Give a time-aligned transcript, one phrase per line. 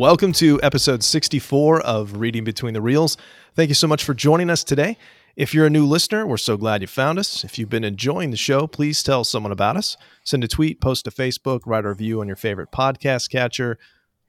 [0.00, 3.18] welcome to episode 64 of Reading Between the Reels.
[3.54, 4.96] Thank you so much for joining us today.
[5.36, 7.44] If you're a new listener, we're so glad you found us.
[7.44, 9.98] If you've been enjoying the show, please tell someone about us.
[10.24, 13.78] Send a tweet, post to Facebook, write a review on your favorite podcast catcher,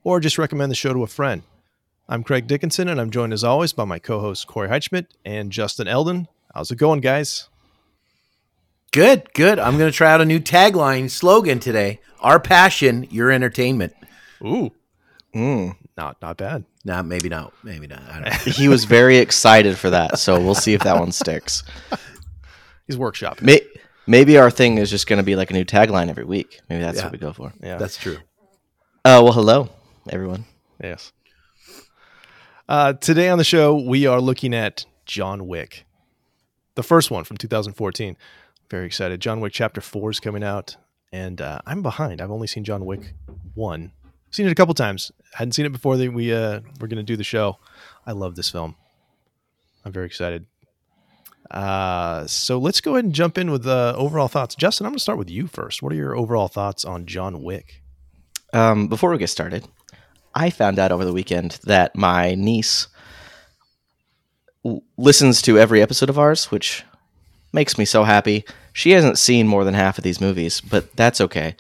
[0.04, 1.44] or just recommend the show to a friend.
[2.10, 5.54] I'm Craig Dickinson, and I'm joined as always by my co hosts Corey Heichschmidt and
[5.54, 6.28] Justin Eldon.
[6.54, 7.48] How's it going, guys?
[8.92, 9.58] Good, good.
[9.58, 12.02] I'm going to try out a new tagline slogan today.
[12.20, 13.94] Our passion, your entertainment.
[14.44, 14.72] Ooh,
[15.36, 15.76] Mm.
[15.98, 16.66] not not bad.
[16.84, 17.54] Nah, maybe not.
[17.64, 18.02] Maybe not.
[18.10, 18.52] I don't know.
[18.52, 21.64] He was very excited for that, so we'll see if that one sticks.
[22.88, 23.44] He's workshopping.
[23.44, 23.62] May-
[24.08, 26.60] Maybe our thing is just going to be like a new tagline every week.
[26.70, 27.04] Maybe that's Yeah.
[27.04, 27.54] what we go for.
[27.62, 27.78] Yeah.
[27.78, 28.18] That's true.
[29.06, 29.70] Uh, well, hello,
[30.10, 30.46] everyone.
[30.84, 31.14] Yes.
[32.68, 35.86] Uh, today on the show, we are looking at John Wick,
[36.76, 38.18] the first one from 2014.
[38.70, 39.20] Very excited.
[39.22, 40.78] John Wick Chapter 4 is coming out,
[41.14, 42.22] and uh, I'm behind.
[42.22, 43.14] I've only seen John Wick
[43.54, 43.92] 1.
[44.32, 45.12] Seen it a couple times.
[45.34, 47.58] Hadn't seen it before that we uh, were going to do the show.
[48.06, 48.76] I love this film.
[49.86, 50.46] I'm very excited.
[51.50, 54.56] Uh, so let's go ahead and jump in with uh, overall thoughts.
[54.56, 55.84] Justin, I'm going to start with you first.
[55.84, 57.82] What are your overall thoughts on John Wick?
[58.54, 59.68] Um, before we get started,
[60.34, 62.88] I found out over the weekend that my niece
[64.64, 66.86] w- listens to every episode of ours, which
[67.52, 68.46] makes me so happy.
[68.72, 71.56] She hasn't seen more than half of these movies, but that's okay.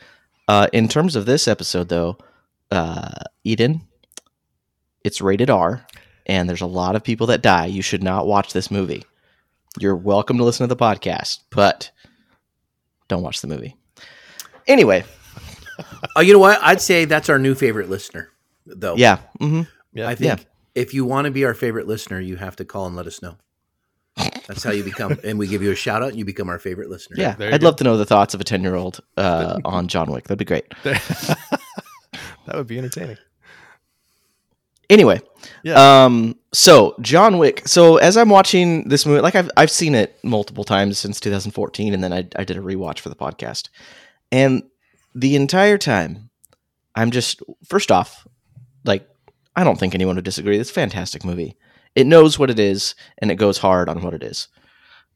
[0.48, 2.18] Uh, in terms of this episode, though,
[2.72, 3.12] uh,
[3.44, 3.82] Eden,
[5.04, 5.86] it's rated R,
[6.26, 7.66] and there's a lot of people that die.
[7.66, 9.04] You should not watch this movie.
[9.80, 11.92] You're welcome to listen to the podcast, but
[13.08, 13.76] don't watch the movie.
[14.68, 15.04] Anyway,
[16.16, 16.60] Oh, you know what?
[16.62, 18.30] I'd say that's our new favorite listener,
[18.66, 18.96] though.
[18.96, 19.18] yeah.
[19.40, 19.62] hmm
[19.94, 20.08] Yeah.
[20.08, 20.46] I think Yeah.
[20.76, 23.22] if you want to be our favorite listener, you have to call and let us
[23.22, 23.38] know.
[24.48, 26.60] That's how you become, and we give you a shout out, and you become our
[26.60, 27.16] favorite listener.
[27.18, 27.68] Yeah, I'd go.
[27.68, 30.26] love to know the thoughts of a ten year old uh, on John Wick.
[30.26, 30.66] That'd be great.
[32.46, 33.18] that would be entertaining.
[34.90, 35.22] Anyway,
[35.64, 36.06] Yeah.
[36.06, 37.66] um, so John Wick.
[37.66, 41.94] So as I'm watching this movie, like I've I've seen it multiple times since 2014,
[41.94, 43.70] and then I I did a rewatch for the podcast,
[44.34, 44.64] and
[45.16, 46.30] the entire time,
[46.94, 48.28] I'm just first off,
[48.84, 49.08] like
[49.56, 50.58] I don't think anyone would disagree.
[50.60, 51.56] It's a fantastic movie.
[51.96, 54.50] It knows what it is, and it goes hard on what it is,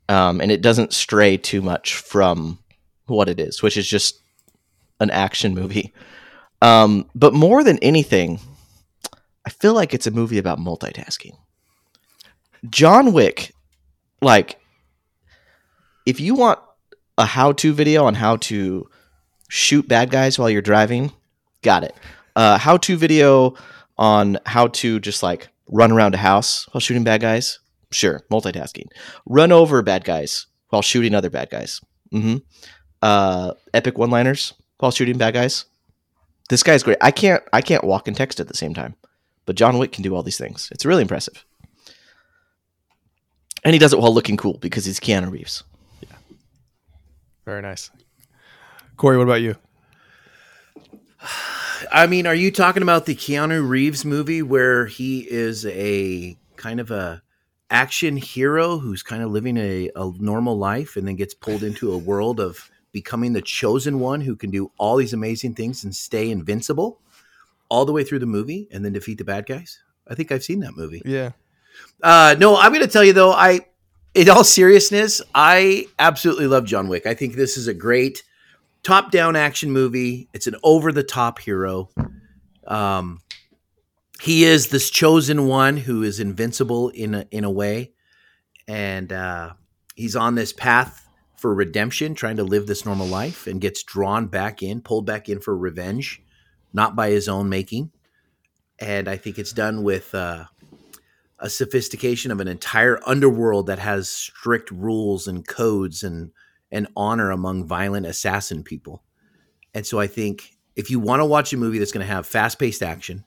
[0.07, 2.59] um, and it doesn't stray too much from
[3.07, 4.21] what it is, which is just
[5.01, 5.93] an action movie.
[6.61, 8.39] Um, but more than anything,
[9.45, 11.33] I feel like it's a movie about multitasking.
[12.69, 13.53] John Wick,
[14.21, 14.59] like,
[16.05, 16.59] if you want
[17.17, 18.89] a how to video on how to
[19.49, 21.11] shoot bad guys while you're driving,
[21.61, 21.95] got it.
[22.35, 23.55] Uh, how to video
[23.97, 27.59] on how to just like run around a house while shooting bad guys,
[27.91, 28.87] sure, multitasking.
[29.25, 31.81] Run over bad guys while shooting other bad guys.
[32.13, 32.37] Mm-hmm.
[33.01, 35.65] Uh, epic one-liners while shooting bad guys.
[36.49, 36.97] This guy's great.
[37.01, 38.95] I can't I can't walk and text at the same time
[39.45, 40.69] but John Wick can do all these things.
[40.71, 41.45] It's really impressive.
[43.63, 45.63] And he does it while looking cool because he's Keanu Reeves.
[46.01, 46.17] Yeah,
[47.45, 47.89] very nice.
[48.97, 49.55] Corey, what about you?
[51.91, 56.79] I mean, are you talking about the Keanu Reeves movie where he is a kind
[56.79, 57.21] of a
[57.71, 61.91] action hero who's kind of living a, a normal life and then gets pulled into
[61.91, 65.93] a world of becoming the chosen one who can do all these amazing things and
[65.93, 67.01] stay invincible
[67.67, 69.81] all the way through the movie and then defeat the bad guys?
[70.07, 71.01] I think I've seen that movie.
[71.03, 71.31] Yeah.
[72.01, 73.33] Uh, no, I'm going to tell you though.
[73.33, 73.59] I,
[74.13, 77.05] in all seriousness, I absolutely love John Wick.
[77.05, 78.23] I think this is a great
[78.83, 80.29] top-down action movie.
[80.33, 81.89] It's an over-the-top hero.
[82.65, 83.19] Um,
[84.21, 87.91] he is this chosen one who is invincible in a, in a way,
[88.69, 89.53] and uh,
[89.95, 91.04] he's on this path
[91.45, 95.29] for redemption, trying to live this normal life, and gets drawn back in, pulled back
[95.29, 96.23] in for revenge,
[96.73, 97.91] not by his own making.
[98.79, 100.15] And I think it's done with.
[100.15, 100.45] Uh,
[101.37, 106.31] a sophistication of an entire underworld that has strict rules and codes and
[106.71, 109.03] and honor among violent assassin people.
[109.73, 112.25] And so I think if you want to watch a movie that's going to have
[112.25, 113.25] fast-paced action,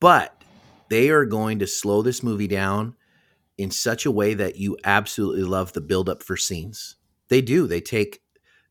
[0.00, 0.42] but
[0.90, 2.96] they are going to slow this movie down
[3.56, 6.96] in such a way that you absolutely love the build-up for scenes.
[7.32, 7.66] They do.
[7.66, 8.20] They take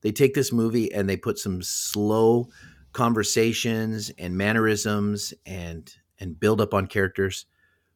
[0.02, 2.50] they take this movie and they put some slow
[2.94, 7.48] conversations and mannerisms and and build up on characters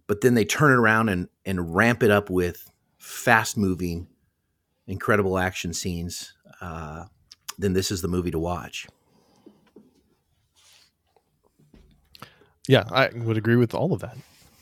[0.08, 2.68] but then they turn it around and and ramp it up with
[2.98, 4.08] fast moving
[4.88, 7.04] incredible action scenes uh,
[7.60, 8.88] then this is the movie to watch
[12.68, 14.18] Yeah, I would agree with all of that.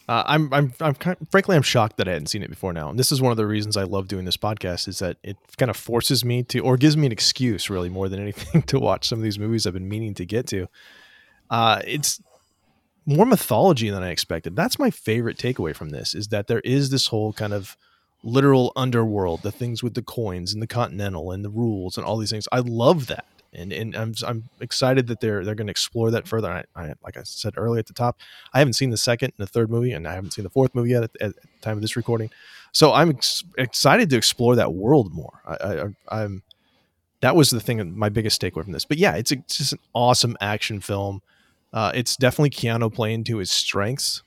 [0.07, 2.89] Uh, I'm, I'm, I'm kind frankly, I'm shocked that I hadn't seen it before now.
[2.89, 5.38] And this is one of the reasons I love doing this podcast is that it
[5.57, 8.79] kind of forces me to, or gives me an excuse, really, more than anything, to
[8.79, 10.67] watch some of these movies I've been meaning to get to.
[11.50, 12.21] Uh, it's
[13.05, 14.55] more mythology than I expected.
[14.55, 17.77] That's my favorite takeaway from this is that there is this whole kind of
[18.23, 22.17] literal underworld, the things with the coins and the continental and the rules and all
[22.17, 22.47] these things.
[22.51, 23.25] I love that.
[23.55, 26.51] And, and I'm, I'm excited that they're they're going to explore that further.
[26.51, 28.19] I, I, like I said earlier at the top,
[28.53, 30.73] I haven't seen the second and the third movie, and I haven't seen the fourth
[30.73, 32.29] movie yet at, at the time of this recording.
[32.71, 35.41] So I'm ex- excited to explore that world more.
[35.45, 35.85] I, I,
[36.21, 36.44] I'm
[37.23, 38.83] that was the thing, my biggest takeaway from this.
[38.83, 41.21] But yeah, it's, a, it's just an awesome action film.
[41.71, 44.23] Uh, it's definitely Keanu playing to his strengths.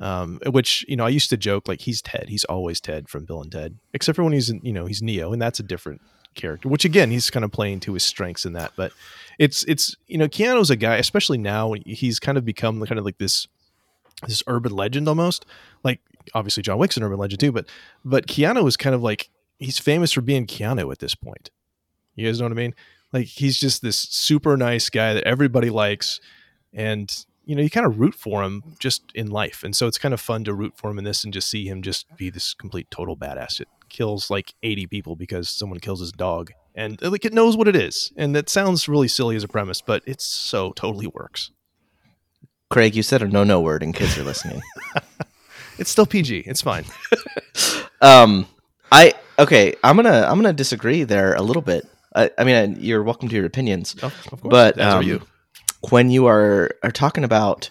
[0.00, 2.28] Um, which you know, I used to joke like he's Ted.
[2.28, 5.32] He's always Ted from Bill and Ted, except for when he's you know he's Neo,
[5.32, 6.00] and that's a different
[6.34, 6.68] character.
[6.68, 8.72] Which again, he's kind of playing to his strengths in that.
[8.76, 8.92] But
[9.38, 13.04] it's it's you know, Keanu's a guy, especially now, he's kind of become kind of
[13.04, 13.46] like this
[14.26, 15.46] this urban legend almost.
[15.82, 16.00] Like
[16.34, 17.66] obviously John Wick's an urban legend too, but
[18.04, 21.50] but Keanu is kind of like he's famous for being Keanu at this point.
[22.14, 22.74] You guys know what I mean?
[23.12, 26.20] Like he's just this super nice guy that everybody likes,
[26.72, 27.12] and
[27.46, 29.62] you know, you kind of root for him just in life.
[29.62, 31.66] And so it's kind of fun to root for him in this and just see
[31.66, 33.60] him just be this complete total badass.
[33.60, 36.52] It kills like 80 people because someone kills his dog.
[36.74, 38.12] And like it knows what it is.
[38.16, 41.50] And that sounds really silly as a premise, but it so totally works.
[42.70, 44.60] Craig, you said a no no word and kids are listening.
[45.78, 46.40] it's still PG.
[46.46, 46.84] It's fine.
[48.00, 48.46] um
[48.90, 51.84] I okay, I'm going to I'm going to disagree there a little bit.
[52.14, 53.96] I, I mean, you're welcome to your opinions.
[54.02, 54.12] Oh,
[54.44, 55.20] but um, you
[55.90, 57.70] when you are are talking about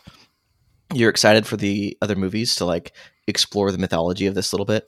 [0.93, 2.93] you're excited for the other movies to like
[3.27, 4.87] explore the mythology of this a little bit.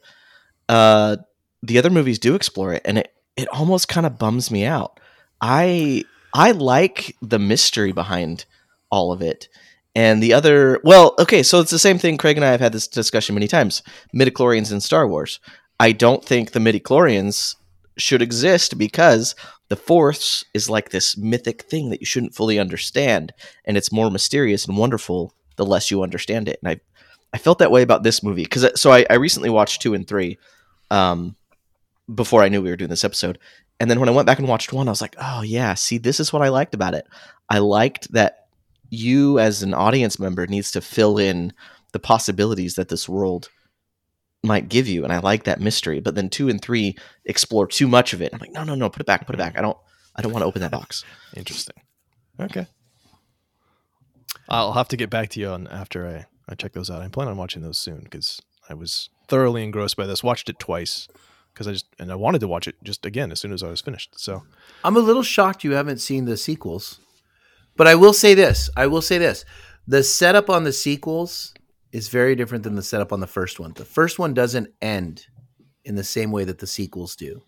[0.69, 1.17] Uh,
[1.63, 4.99] the other movies do explore it, and it it almost kind of bums me out.
[5.41, 8.45] I I like the mystery behind
[8.89, 9.49] all of it.
[9.97, 12.17] And the other, well, okay, so it's the same thing.
[12.17, 13.81] Craig and I have had this discussion many times.
[14.13, 15.39] Midichlorians in Star Wars.
[15.79, 17.55] I don't think the midichlorians
[17.97, 19.35] should exist because
[19.69, 23.33] the Force is like this mythic thing that you shouldn't fully understand,
[23.65, 26.59] and it's more mysterious and wonderful the less you understand it.
[26.61, 26.79] And I,
[27.33, 30.07] I felt that way about this movie because so I, I recently watched two and
[30.07, 30.37] three,
[30.91, 31.35] um,
[32.13, 33.39] before I knew we were doing this episode,
[33.79, 35.97] and then when I went back and watched one, I was like, oh yeah, see,
[35.97, 37.07] this is what I liked about it.
[37.49, 38.47] I liked that
[38.89, 41.53] you as an audience member needs to fill in
[41.91, 43.49] the possibilities that this world
[44.45, 45.99] might give you, and I like that mystery.
[45.99, 48.33] But then two and three explore too much of it.
[48.33, 49.47] I'm like, no, no, no, put it back, put it mm-hmm.
[49.47, 49.57] back.
[49.57, 49.77] I don't,
[50.15, 51.03] I don't want to open that box.
[51.35, 51.75] Interesting.
[52.39, 52.67] Okay.
[54.47, 57.01] I'll have to get back to you on after I I check those out.
[57.01, 60.23] I plan on watching those soon because I was thoroughly engrossed by this.
[60.23, 61.07] Watched it twice
[61.53, 63.69] because I just and I wanted to watch it just again as soon as I
[63.69, 64.19] was finished.
[64.19, 64.43] So
[64.83, 66.99] I'm a little shocked you haven't seen the sequels,
[67.75, 68.69] but I will say this.
[68.77, 69.45] I will say this:
[69.87, 71.53] the setup on the sequels
[71.91, 73.73] is very different than the setup on the first one.
[73.73, 75.27] The first one doesn't end
[75.83, 77.43] in the same way that the sequels do.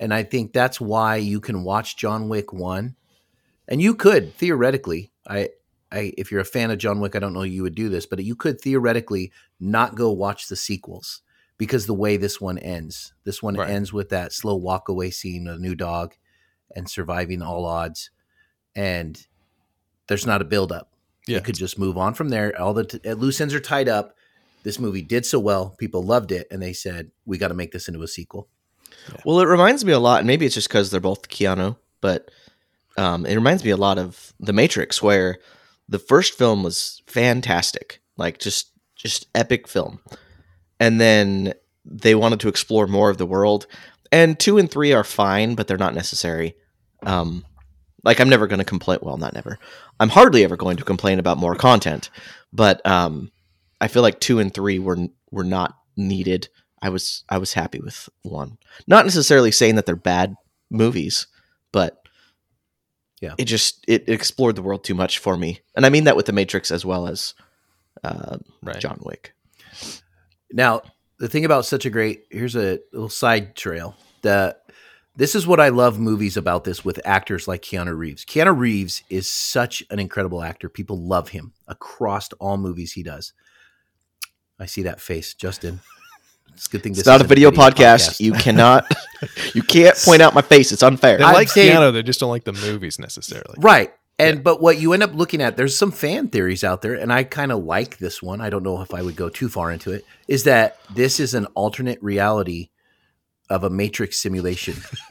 [0.00, 2.94] And I think that's why you can watch John Wick 1
[3.68, 5.50] and you could theoretically I
[5.90, 8.06] I if you're a fan of John Wick, I don't know you would do this,
[8.06, 11.22] but you could theoretically not go watch the sequels
[11.56, 13.14] because the way this one ends.
[13.24, 13.70] This one right.
[13.70, 16.14] ends with that slow walk away scene of a new dog
[16.74, 18.10] and surviving all odds
[18.76, 19.26] and
[20.06, 20.92] there's not a build up
[21.28, 21.36] yeah.
[21.36, 22.58] You could just move on from there.
[22.60, 24.14] All the t- uh, loose ends are tied up.
[24.62, 27.72] This movie did so well, people loved it, and they said we got to make
[27.72, 28.48] this into a sequel.
[29.08, 29.20] Yeah.
[29.24, 32.30] Well, it reminds me a lot, and maybe it's just because they're both Keanu, but
[32.96, 35.38] um, it reminds me a lot of The Matrix, where
[35.88, 40.00] the first film was fantastic, like just just epic film,
[40.80, 41.54] and then
[41.84, 43.66] they wanted to explore more of the world.
[44.10, 46.56] And two and three are fine, but they're not necessary.
[47.02, 47.44] Um,
[48.08, 49.00] like I'm never going to complain.
[49.02, 49.58] Well, not never.
[50.00, 52.08] I'm hardly ever going to complain about more content,
[52.54, 53.30] but um,
[53.82, 54.96] I feel like two and three were
[55.30, 56.48] were not needed.
[56.80, 58.56] I was I was happy with one.
[58.86, 60.36] Not necessarily saying that they're bad
[60.70, 61.26] movies,
[61.70, 62.00] but
[63.20, 66.16] yeah, it just it explored the world too much for me, and I mean that
[66.16, 67.34] with the Matrix as well as
[68.02, 68.80] uh, right.
[68.80, 69.34] John Wick.
[70.50, 70.80] Now,
[71.18, 73.96] the thing about such a great here's a little side trail.
[74.22, 74.56] The
[75.18, 78.24] this is what I love movies about this with actors like Keanu Reeves.
[78.24, 80.68] Keanu Reeves is such an incredible actor.
[80.68, 83.32] People love him across all movies he does.
[84.60, 85.80] I see that face, Justin.
[86.54, 88.08] It's a good thing this it's not a video, video podcast.
[88.08, 88.20] podcast.
[88.20, 88.84] You cannot,
[89.54, 90.72] you can't point out my face.
[90.72, 91.16] It's unfair.
[91.16, 93.54] They i like saying, Keanu, they just don't like the movies necessarily.
[93.58, 93.92] Right.
[94.18, 94.42] And yeah.
[94.42, 97.22] but what you end up looking at, there's some fan theories out there, and I
[97.22, 98.40] kind of like this one.
[98.40, 100.04] I don't know if I would go too far into it.
[100.26, 102.70] Is that this is an alternate reality
[103.50, 104.74] of a matrix simulation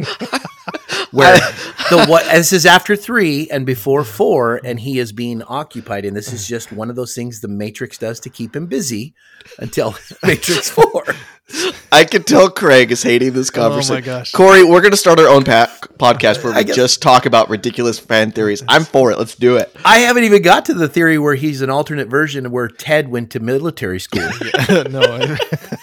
[1.12, 1.38] where
[1.90, 6.16] the what this is after three and before four and he is being occupied and
[6.16, 9.14] this is just one of those things the matrix does to keep him busy
[9.60, 11.04] until matrix four
[11.94, 13.94] I can tell Craig is hating this conversation.
[13.94, 14.34] Oh my gosh.
[14.34, 17.50] Corey, we're going to start our own pa- podcast where we guess- just talk about
[17.50, 18.64] ridiculous fan theories.
[18.68, 19.18] I'm for it.
[19.18, 19.74] Let's do it.
[19.86, 23.32] I haven't even got to the theory where he's an alternate version where Ted went
[23.32, 24.30] to military school.
[24.90, 25.78] no, I-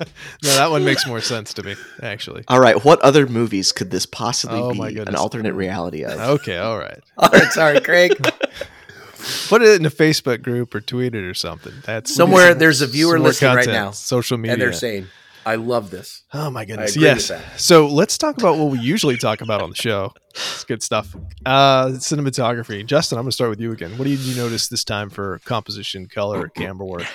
[0.42, 2.44] no, that one makes more sense to me, actually.
[2.48, 2.84] All right.
[2.84, 6.18] What other movies could this possibly Oh be an alternate reality of?
[6.18, 7.00] Okay, all right.
[7.18, 8.12] All right, sorry, Craig.
[9.48, 11.72] Put it in a Facebook group or tweet it or something.
[11.84, 14.52] That's Somewhere there's a viewer listening right now, Social media.
[14.52, 15.08] and they're saying,
[15.44, 16.96] "I love this." Oh my goodness!
[16.96, 17.32] Yes.
[17.56, 20.14] So let's talk about what we usually talk about on the show.
[20.30, 21.16] It's good stuff.
[21.44, 22.86] Uh, cinematography.
[22.86, 23.98] Justin, I'm going to start with you again.
[23.98, 27.06] What did you notice this time for composition, color, camera work?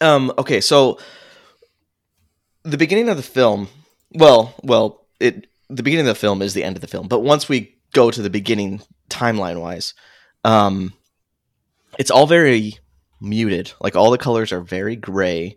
[0.00, 0.98] Um, okay, so
[2.62, 3.68] the beginning of the film,
[4.12, 7.20] well, well, it the beginning of the film is the end of the film, but
[7.20, 9.94] once we go to the beginning timeline wise,
[10.44, 10.92] um,
[11.98, 12.78] it's all very
[13.20, 13.72] muted.
[13.80, 15.56] Like all the colors are very gray,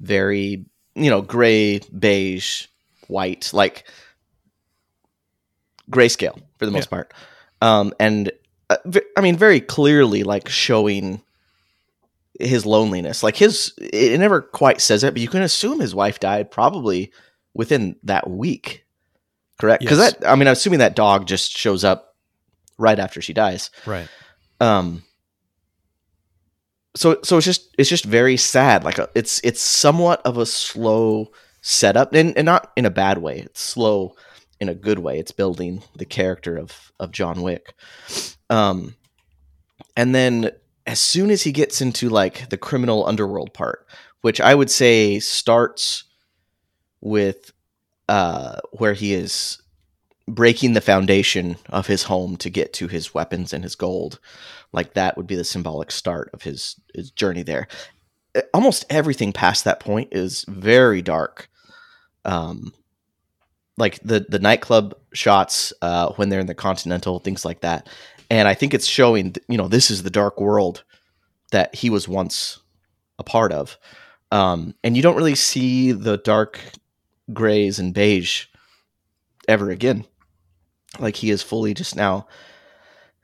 [0.00, 2.66] very you know gray, beige,
[3.08, 3.84] white, like
[5.90, 7.12] grayscale for the most part,
[7.60, 8.30] um, and
[8.70, 11.22] uh, v- I mean very clearly like showing
[12.40, 13.22] his loneliness.
[13.22, 17.12] Like his, it never quite says it, but you can assume his wife died probably
[17.54, 18.84] within that week,
[19.60, 19.82] correct?
[19.82, 20.14] Because Yes.
[20.14, 22.16] that, I mean, I'm assuming that dog just shows up
[22.78, 23.70] right after she dies.
[23.86, 24.08] Right.
[24.60, 25.02] Um.
[26.94, 28.84] So, so it's just it's just very sad.
[28.84, 33.18] Like a, it's it's somewhat of a slow setup, and, and not in a bad
[33.18, 33.38] way.
[33.38, 34.14] It's slow
[34.60, 35.18] in a good way.
[35.18, 37.74] It's building the character of of John Wick.
[38.50, 38.94] Um,
[39.96, 40.50] and then
[40.86, 43.86] as soon as he gets into like the criminal underworld part,
[44.22, 46.04] which I would say starts
[47.00, 47.52] with
[48.08, 49.60] uh, where he is
[50.28, 54.18] breaking the foundation of his home to get to his weapons and his gold,
[54.72, 57.68] like that would be the symbolic start of his his journey there.
[58.34, 61.48] Uh, Almost everything past that point is very dark.
[62.24, 62.72] Um,
[63.78, 67.88] like the the nightclub shots uh, when they're in the Continental, things like that
[68.32, 70.84] and I think it's showing you know this is the dark world
[71.50, 72.60] that he was once
[73.18, 73.78] a part of,
[74.30, 76.58] um, and you don't really see the dark
[77.34, 78.46] grays and beige
[79.46, 80.06] ever again.
[80.98, 82.26] Like he is fully just now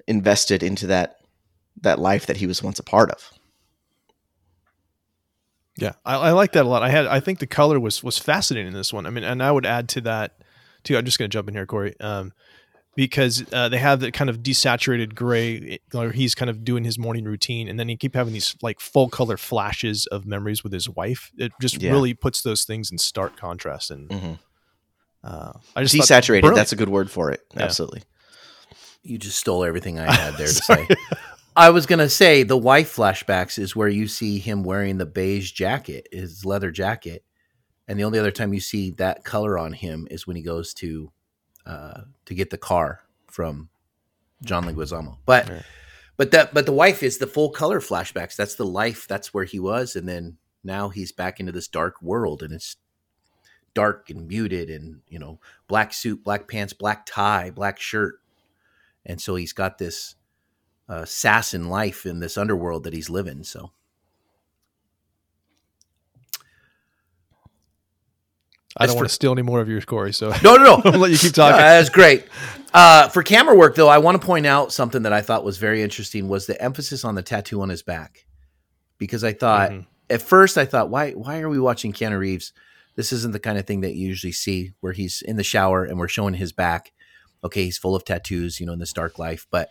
[0.07, 1.17] invested into that
[1.81, 3.33] that life that he was once a part of.
[5.79, 6.83] Yeah, I, I like that a lot.
[6.83, 9.07] I had, I think the color was was fascinating in this one.
[9.07, 10.43] I mean, and I would add to that
[10.85, 10.99] too.
[10.99, 12.35] I'm just going to jump in here, Corey, um,
[12.99, 16.99] because uh, they have the kind of desaturated gray, or he's kind of doing his
[16.99, 20.73] morning routine, and then he keep having these like full color flashes of memories with
[20.73, 21.31] his wife.
[21.39, 21.93] It just Yeah.
[21.93, 23.93] really puts those things in stark contrast.
[23.93, 24.39] And Mhm.
[25.23, 26.41] uh, I just Desaturated.
[26.41, 26.57] brilliant.
[26.57, 27.41] That's a good word for it.
[27.55, 27.63] Yeah.
[27.63, 28.03] Absolutely.
[29.05, 30.89] You just stole everything I had there to say.
[31.55, 35.53] I was gonna say the wife flashbacks is where you see him wearing the beige
[35.53, 37.23] jacket, his leather jacket,
[37.87, 40.75] and the only other time you see that color on him is when he goes
[40.75, 41.13] to
[41.69, 43.69] uh, to get the car from
[44.43, 45.19] John Leguizamo.
[45.27, 45.63] But Right.
[46.17, 48.35] but that but the wife is the full color flashbacks.
[48.35, 49.07] That's the life.
[49.07, 52.77] That's where he was, and then now he's back into this dark world, and it's
[53.75, 58.21] dark and muted, and you know black suit, black pants, black tie, black shirt,
[59.05, 60.17] and so he's got this
[60.89, 63.45] uh, assassin life in this underworld that he's living.
[63.45, 63.73] So
[68.77, 70.13] I don't want to steal any more of yours, Corey.
[70.13, 70.83] So no, no, no.
[70.85, 71.57] I'll let you keep talking.
[71.57, 72.27] That's great.
[72.75, 75.57] Uh, for camera work, though, I want to point out something that I thought was
[75.59, 78.27] very interesting was the emphasis on the tattoo on his back,
[78.99, 79.87] because I thought Mhm.
[80.11, 82.53] at first I thought why why are we watching Keanu Reeves?
[82.95, 85.85] This isn't the kind of thing that you usually see where he's in the shower
[85.85, 86.93] and we're showing his back.
[87.45, 89.71] Okay, he's full of tattoos, you know, in this dark life, but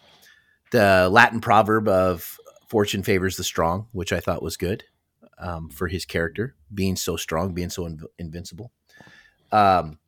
[0.72, 2.38] the Latin proverb of
[2.68, 4.86] "fortune favors the strong," which I thought was good
[5.38, 8.72] um, for his character, being so strong, being so inv- invincible.
[9.52, 10.00] Um,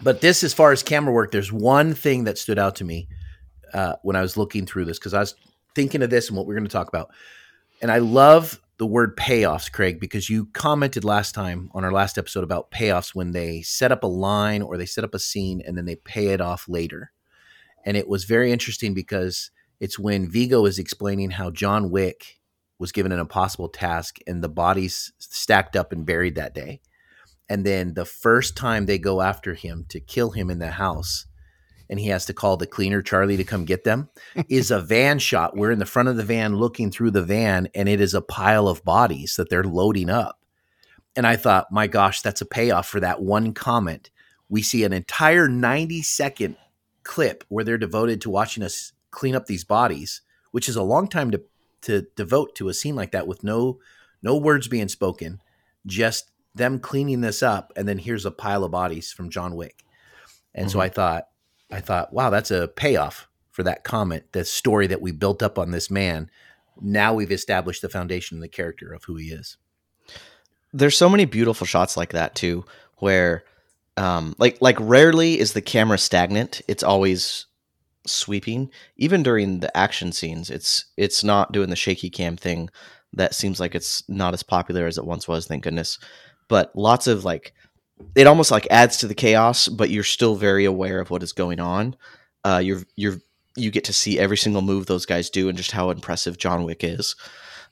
[0.00, 3.08] but this, as far as camera work, there's one thing that stood out to me
[3.74, 5.34] uh, when I was looking through this because I was
[5.74, 7.10] thinking of this and what we're going to talk about.
[7.82, 12.16] And I love the word payoffs, Craig, because you commented last time on our last
[12.16, 15.60] episode about payoffs when they set up a line or they set up a scene
[15.66, 17.10] and then they pay it off later.
[17.84, 19.50] And it was very interesting because
[19.80, 22.38] it's when Viggo is explaining how John Wick
[22.78, 26.80] was given an impossible task and the bodies stacked up and buried that day.
[27.48, 31.26] And then the first time they go after him to kill him in the house,
[31.90, 34.10] and he has to call the cleaner Charlie to come get them,
[34.48, 35.56] is a van shot.
[35.56, 38.20] We're in the front of the van looking through the van, and it is a
[38.20, 40.38] pile of bodies that they're loading up.
[41.16, 44.10] And I thought, my gosh, that's a payoff for that one comment.
[44.48, 46.56] We see an entire 90 second
[47.02, 51.08] clip where they're devoted to watching us clean up these bodies, which is a long
[51.08, 51.42] time to
[51.80, 53.78] to devote to a scene like that with no
[54.22, 55.40] no words being spoken,
[55.86, 59.84] just them cleaning this up, and then here's a pile of bodies from John Wick.
[60.54, 60.82] And so Mhm.
[60.82, 61.24] I thought,
[61.70, 64.24] I thought, wow, that's a payoff for that comment.
[64.32, 66.30] The story that we built up on this man.
[66.80, 69.56] Now we've established the foundation and the character of who he is.
[70.72, 72.62] there's so many beautiful shots like that too
[72.98, 73.42] where
[73.96, 77.46] um like like rarely is the camera stagnant it's always
[78.06, 82.68] sweeping even during the action scenes it's it's not doing the shaky cam thing
[83.14, 85.98] that seems like it's not as popular as it once was thank goodness
[86.48, 87.54] but lots of like
[88.14, 91.32] it almost like adds to the chaos but you're still very aware of what is
[91.32, 91.96] going on
[92.44, 93.18] uh you're you're
[93.56, 96.64] you get to see every single move those guys do and just how impressive John
[96.64, 97.16] Wick is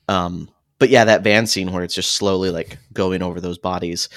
[0.08, 4.08] um but yeah, that van scene where it's just slowly like going over those bodies.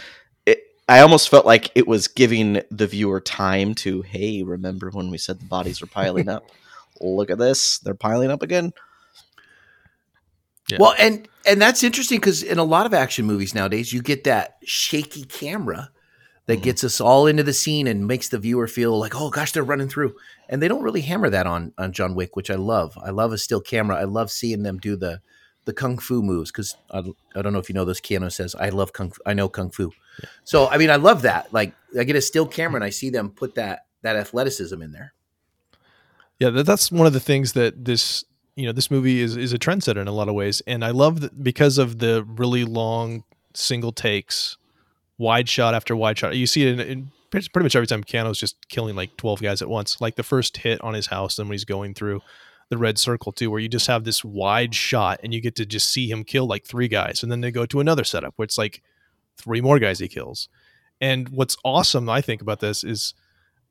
[0.45, 5.09] It, I almost felt like it was giving the viewer time to, hey, remember when
[5.09, 6.49] we said the bodies were piling up?
[7.01, 8.73] Look at this, they're piling up again.
[10.69, 10.77] Yeah.
[10.79, 14.23] Well, and and that's interesting because in a lot of action movies nowadays, you get
[14.25, 15.89] that shaky camera
[16.45, 16.63] that Mhm.
[16.63, 19.63] gets us all into the scene and makes the viewer feel like, oh gosh, they're
[19.63, 20.15] running through.
[20.47, 22.97] And they don't really hammer that on on John Wick, which I love.
[23.03, 23.97] I love a still camera.
[23.97, 25.21] I love seeing them do the
[25.65, 26.99] the kung fu moves because I,
[27.35, 28.01] I don't know if you know this.
[28.01, 29.11] Keanu says, "I love kung.
[29.11, 29.21] Fu.
[29.25, 29.91] I know kung fu."
[30.43, 31.53] So I mean, I love that.
[31.53, 34.91] Like I get a still camera and I see them put that that athleticism in
[34.91, 35.13] there.
[36.39, 38.23] Yeah, that's one of the things that this
[38.59, 40.91] you know this movie is is a trendsetter in a lot of ways, and I
[40.91, 43.23] love that because of the really long
[43.53, 44.57] single takes,
[45.17, 46.35] wide shot after wide shot.
[46.35, 49.61] You see it in, in pretty much every time Keanu's just killing like twelve guys
[49.61, 50.01] at once.
[50.01, 52.21] Like the first hit on his house, then when he's going through
[52.69, 55.65] the red circle too, where you just have this wide shot and you get to
[55.65, 58.43] just see him kill like three guys, and then they go to another setup where
[58.43, 58.81] it's like
[59.37, 60.49] three more guys he kills.
[60.99, 63.13] And what's awesome, I think, about this is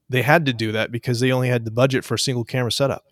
[0.08, 2.72] they had to do that because they only had the budget for a single camera
[2.72, 3.04] setup.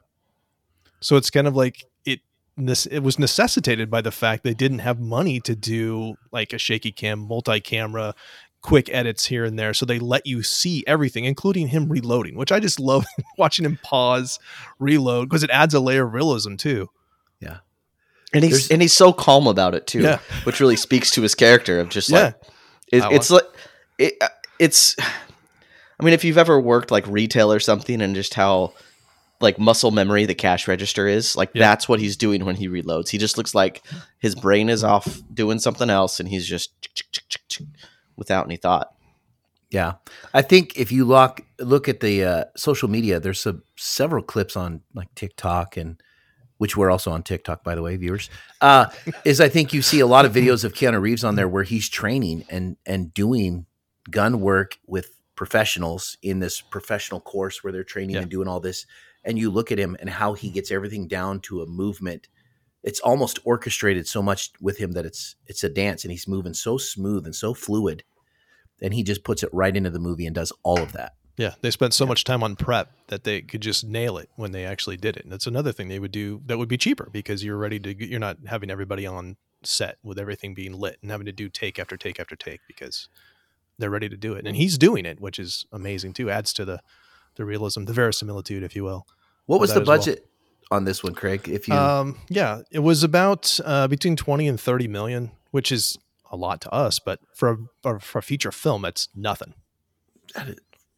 [1.01, 2.21] So it's kind of like it
[2.57, 6.59] this it was necessitated by the fact they didn't have money to do like a
[6.59, 8.15] shaky cam, multi-camera,
[8.63, 9.75] quick edits here and there.
[9.75, 13.05] So they let you see everything, including him reloading, which I just love
[13.39, 14.39] watching him pause,
[14.79, 16.89] reload, because it adds a layer of realism too.
[17.41, 17.59] Yeah
[18.33, 20.19] and he's There's- and he's so calm about it too, Yeah.
[20.45, 22.33] which really speaks to his character of just Yeah.
[22.93, 23.45] it, it's like
[23.99, 24.29] it, uh,
[24.59, 24.97] it's.
[25.99, 28.75] I mean, if you've ever worked like retail or something, and just how
[29.41, 31.61] like muscle memory the cash register is, like Yeah.
[31.69, 33.09] that's what he's doing when he reloads.
[33.11, 33.83] He just looks like
[34.19, 36.71] his brain is off doing something else, and he's just
[38.17, 38.93] without any thought.
[39.71, 39.95] Yeah,
[40.33, 44.57] I think if you look look at the uh, social media, there's some, several clips
[44.57, 46.01] on like TikTok and
[46.59, 48.31] which we're also on TikTok, by the way, viewers.
[48.63, 48.87] Uh,
[49.25, 51.65] is I think you see a lot of videos of Keanu Reeves on there where
[51.65, 53.67] he's training and and doing
[54.11, 58.23] gun work with professionals in this professional course where they're training Yeah.
[58.23, 58.87] and doing all this.
[59.27, 62.29] And you look at him and how he gets everything down to a movement.
[62.83, 66.55] It's almost orchestrated so much with him that it's it's a dance, and he's moving
[66.55, 68.05] so smooth and so fluid
[68.81, 71.15] and he just puts it right into the movie and does all of that.
[71.37, 74.53] Yeah, they spent so much time on prep that they could just nail it when
[74.53, 75.25] they actually did it.
[75.25, 78.07] And that's another thing they would do that would be cheaper because you're ready to
[78.07, 81.79] you're not having everybody on set with everything being lit and having to do take
[81.79, 83.09] after take after take because
[83.79, 84.47] they're ready to do it.
[84.47, 86.31] And he's doing it, which is amazing too.
[86.31, 86.81] Adds to the
[87.35, 89.07] the realism, the verisimilitude, if you will.
[89.47, 89.97] What was the as well.
[89.99, 90.27] budget
[90.71, 91.49] on this one, Craig?
[91.49, 95.97] If you Um, yeah, it was about uh, between twenty and thirty million, which is
[96.31, 99.55] a lot to us, but for a, for- for a feature film, it's nothing.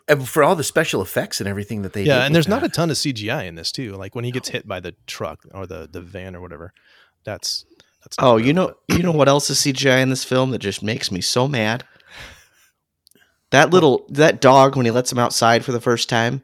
[0.08, 2.48] and for all the special effects and everything that they yeah, did and with there's
[2.48, 3.92] not a ton of CGI in this too.
[3.92, 6.72] Like when he gets hit by the truck or the the van or whatever,
[7.24, 7.66] that's
[8.02, 8.16] that's.
[8.18, 11.12] Oh, you know, you know what else is CGI in this film that just makes
[11.12, 11.84] me so mad?
[13.50, 16.42] That little that dog when he lets him outside for the first time,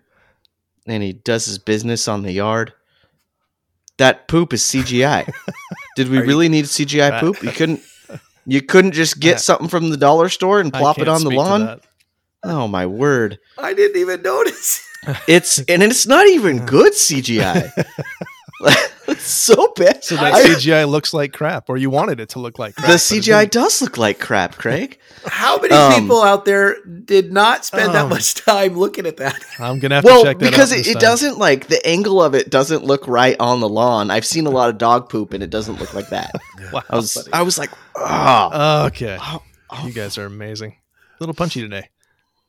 [0.86, 2.72] and he does his business on the yard.
[3.98, 5.30] That poop is CGI.
[5.96, 7.42] Did we Are you- really need CGI I- poop?
[7.42, 7.80] You couldn't.
[8.46, 11.30] You couldn't just I- get something from the dollar store and plop it on the
[11.30, 11.80] lawn.
[12.42, 13.38] Oh my word!
[13.56, 14.86] I didn't even notice.
[15.28, 17.70] It's and it's not even good CGI.
[19.08, 20.02] it's so bad.
[20.04, 22.86] So that I- CGI looks like crap, or you wanted it to look like crap.
[22.88, 24.98] the CGI does look like crap, Craig.
[25.26, 29.16] How many Um, people out there did not spend that Um, much time looking at
[29.18, 29.42] that?
[29.58, 32.22] I'm gonna have well, to check that because out it, it doesn't like the angle
[32.22, 34.10] of it doesn't look right on the lawn.
[34.10, 36.32] I've seen a lot of dog poop, and it doesn't look like that.
[36.72, 36.82] Wow.
[36.90, 39.18] I was, I was like, oh, okay.
[39.84, 40.72] You guys are amazing.
[40.72, 41.88] A little punchy today.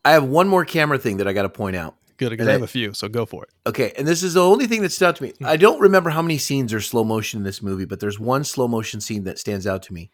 [0.04, 1.96] I have one more camera thing that I got to point out.
[2.18, 3.50] Good, I have a few, so go for it.
[3.68, 5.34] Okay, and this is the only thing that stood out to me.
[5.40, 5.46] Hmm.
[5.46, 8.44] I don't remember how many scenes are slow motion in this movie, but there's one
[8.46, 10.12] slow motion scene that stands out to me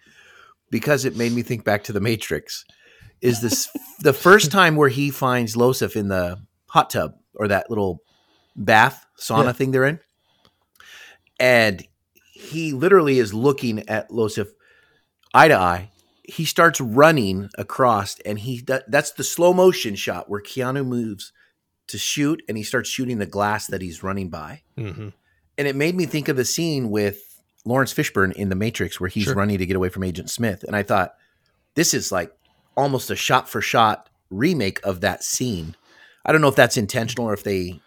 [0.71, 2.65] because it made me think back to the Matrix.
[3.21, 7.69] Is this the first time where he finds Iosef in the hot tub or that
[7.69, 7.99] little
[8.55, 9.51] bath sauna Yeah.
[9.51, 9.99] thing they're in?
[11.39, 11.85] And
[12.33, 14.47] he literally is looking at Iosef
[15.33, 15.91] eye to eye.
[16.23, 21.31] he starts running across, and he that, that's the slow motion shot where Keanu moves
[21.91, 25.09] to shoot, and he starts shooting the glass that he's running by, hmm
[25.57, 29.09] and it made me think of the scene with Laurence Fishburne in The Matrix where
[29.09, 29.35] he's Sure.
[29.35, 31.13] running to get away from Agent Smith, and I thought
[31.75, 32.31] this is like
[32.75, 35.75] almost a shot for shot remake of that scene.
[36.25, 37.79] I don't know if that's intentional or if they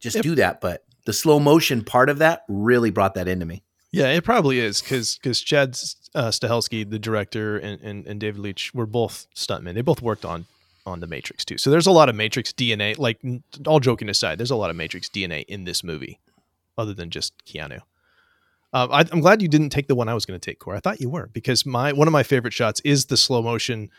[0.00, 0.22] just Yep.
[0.22, 3.62] do that, but the slow motion part of that really brought that into me.
[3.92, 5.78] Yeah, it probably is because because Chad
[6.14, 9.74] uh, Stahelski, the director, and, and and David Leitch were both stuntmen.
[9.74, 10.46] They both worked on
[10.86, 11.58] on the Matrix too.
[11.58, 12.98] So there's a lot of Matrix DNA.
[12.98, 13.20] Like
[13.66, 16.20] all joking aside, there's a lot of Matrix DNA in this movie,
[16.76, 17.80] other than just Keanu.
[18.74, 20.74] Um, I, I'm glad you didn't take the one I was going to take, Core.
[20.74, 23.90] I thought you were because my one of my favorite shots is the slow motion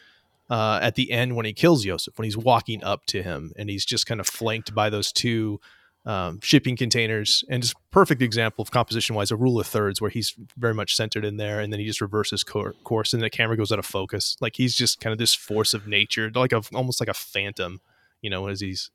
[0.49, 3.69] uh, at the end when he kills Yosef, when he's walking up to him and
[3.69, 5.59] he's just kind of flanked by those two
[6.05, 10.09] um, shipping containers, and just perfect example of composition wise, a rule of thirds where
[10.09, 13.29] he's very much centered in there, and then he just reverses cour- course, and the
[13.29, 14.35] camera goes out of focus.
[14.41, 17.79] Like he's just kind of this force of nature, like a almost like a phantom,
[18.21, 18.91] you know, as he's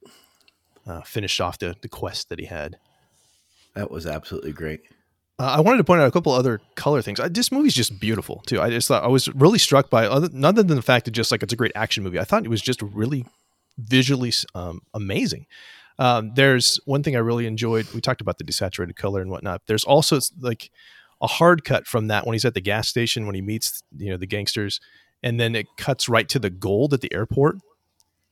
[0.87, 2.77] uh, finished off the the quest that he had.
[3.75, 4.81] That was absolutely great.
[5.39, 7.21] Uh, I wanted to point out a couple other color things.
[7.21, 8.61] I, this movie's just beautiful too.
[8.61, 11.31] I just thought I was really struck by other, other than the fact that just
[11.31, 12.19] like it's a great action movie.
[12.19, 13.25] I thought it was just really
[13.79, 15.47] visually um, amazing.
[15.99, 17.93] Um, there's one thing I really enjoyed.
[17.93, 19.63] We talked about the desaturated color and whatnot.
[19.67, 20.71] There's also like
[21.21, 24.11] a hard cut from that when he's at the gas station when he meets you
[24.11, 24.81] know the gangsters,
[25.23, 27.57] and then it cuts right to the gold at the airport,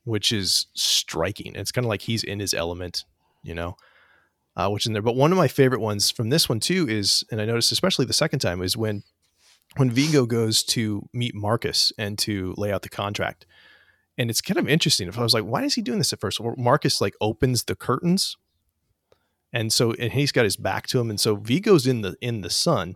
[0.05, 1.55] which is striking.
[1.55, 3.03] It's kind of like he's in his element,
[3.43, 3.75] you know
[4.57, 5.01] uh, which in there.
[5.01, 8.05] But one of my favorite ones from this one too is, and I noticed especially
[8.05, 9.03] the second time, is when
[9.77, 13.45] when Viggo goes to meet Marcus and to lay out the contract.
[14.17, 15.07] And it's kind of interesting.
[15.07, 16.39] If I was like, why is he doing this at first?
[16.39, 18.35] Well, Marcus like opens the curtains,
[19.53, 22.41] and so and he's got his back to him, and so Viggo's in the in
[22.41, 22.95] the sun,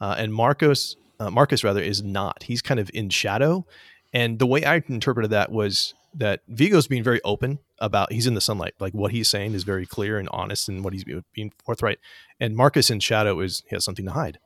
[0.00, 2.44] uh, and Marcos uh, Marcus rather is not.
[2.44, 3.66] He's kind of in shadow,
[4.12, 8.34] and the way I interpreted that was that Viggo's being very open about he's in
[8.34, 8.74] the sunlight.
[8.78, 11.98] Like what he's saying is very clear and honest and what he's being forthright.
[12.38, 14.38] And Marcus in shadow is he has something to hide.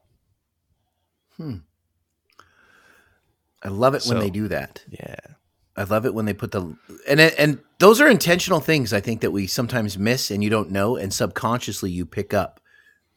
[1.36, 1.58] Hmm.
[3.62, 4.84] I love it when they do that.
[4.88, 5.16] Yeah.
[5.78, 9.20] I love it when they put the and and those are intentional things I think
[9.20, 12.60] that we sometimes miss and you don't know and subconsciously you pick up,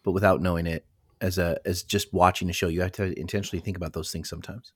[0.03, 0.85] but without knowing it
[1.19, 4.29] as a as just watching a show, you have to intentionally think about those things
[4.29, 4.73] sometimes.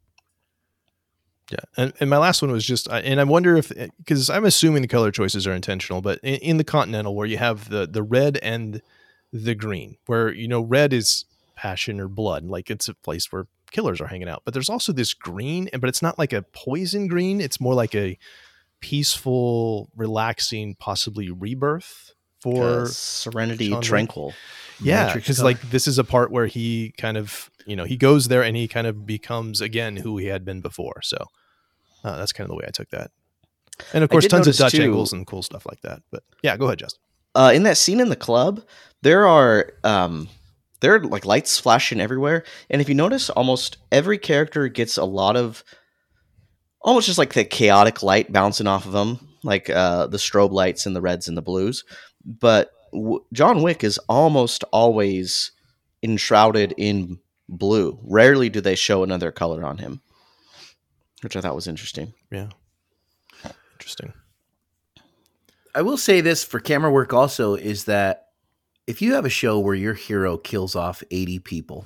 [1.51, 1.59] Yeah.
[1.77, 4.81] And, and my last one was just, and I wonder if, eh, because I'm assuming
[4.81, 8.01] the color choices are intentional, but in, in the Continental where you have the, the
[8.01, 8.81] red and
[9.31, 13.47] the green, where, you know, red is passion or blood, like it's a place where
[13.71, 14.41] killers are hanging out.
[14.45, 17.41] But there's also this green, and but it's not like a poison green.
[17.41, 18.17] It's more like a
[18.79, 23.81] peaceful, relaxing, possibly rebirth for Uh, Serenity Wick.
[23.81, 24.33] Tranquil.
[24.79, 28.27] yeah, because like this is a part where he kind of you know he goes
[28.27, 31.01] there and he kind of becomes again who he had been before.
[31.01, 31.17] So
[32.03, 33.11] uh, that's kind of the way I took that.
[33.93, 36.01] And of course, tons of Dutch too- angles and cool stuff like that.
[36.11, 37.01] But yeah, go ahead, Justin.
[37.33, 38.61] Uh, in that scene in the club,
[39.01, 40.29] there are um,
[40.79, 45.05] there are like lights flashing everywhere, and if you notice, almost every character gets a
[45.05, 45.63] lot of
[46.81, 50.85] almost just like the chaotic light bouncing off of them, like uh, the strobe lights
[50.85, 51.83] and the reds and the blues.
[52.23, 55.51] But w- John Wick is almost always
[56.03, 57.99] enshrouded in blue.
[58.03, 60.01] Rarely do they show another color on him,
[61.21, 62.13] which I thought was interesting.
[62.31, 62.49] Yeah,
[63.73, 64.13] interesting.
[65.73, 68.24] I will say this for camera work also is that
[68.87, 71.85] if you have a show where your hero kills off 80 people,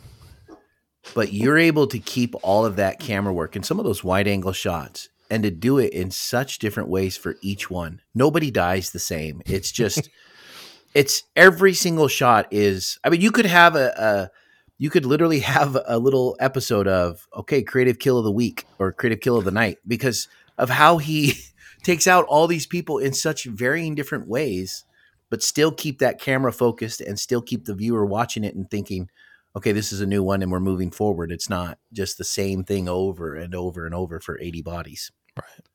[1.14, 4.28] but you're able to keep all of that camera work and some of those wide
[4.28, 8.02] angle shots and to do it in such different ways for each one.
[8.14, 9.42] Nobody dies the same.
[9.46, 10.10] It's just
[10.94, 14.30] it's every single shot is I mean you could have a, a
[14.78, 18.92] you could literally have a little episode of okay, creative kill of the week or
[18.92, 21.34] creative kill of the night because of how he
[21.84, 24.84] takes out all these people in such varying different ways,
[25.30, 29.10] but still keep that camera focused and still keep the viewer watching it and thinking,
[29.56, 31.32] okay, this is a new one and we're moving forward.
[31.32, 35.12] It's not just the same thing over and over and over for 80 bodies.
[35.36, 35.66] Right.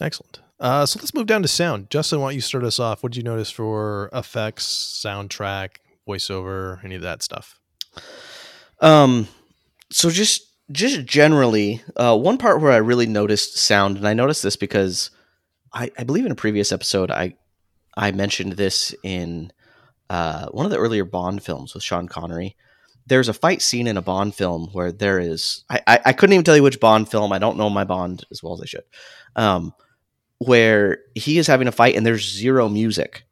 [0.00, 0.40] Excellent.
[0.58, 1.90] Uh, so let's move down to sound.
[1.90, 3.02] Justin, why don't you start us off?
[3.02, 4.66] What did you notice for effects,
[5.04, 7.58] soundtrack, voiceover, any of that stuff?
[8.80, 9.28] Um,
[9.90, 14.42] so just just generally, uh, one part where I really noticed sound, and I noticed
[14.42, 15.10] this because
[15.72, 17.34] I, I believe in a previous episode I
[17.96, 19.52] I mentioned this in
[20.08, 22.56] uh, one of the earlier Bond films with Sean Connery.
[23.06, 26.34] There's a fight scene in a Bond film where there is I, I, I couldn't
[26.34, 27.32] even tell you which Bond film.
[27.32, 28.84] I don't know my Bond as well as I should.
[29.36, 29.74] Um,
[30.38, 33.24] where he is having a fight and there's zero music.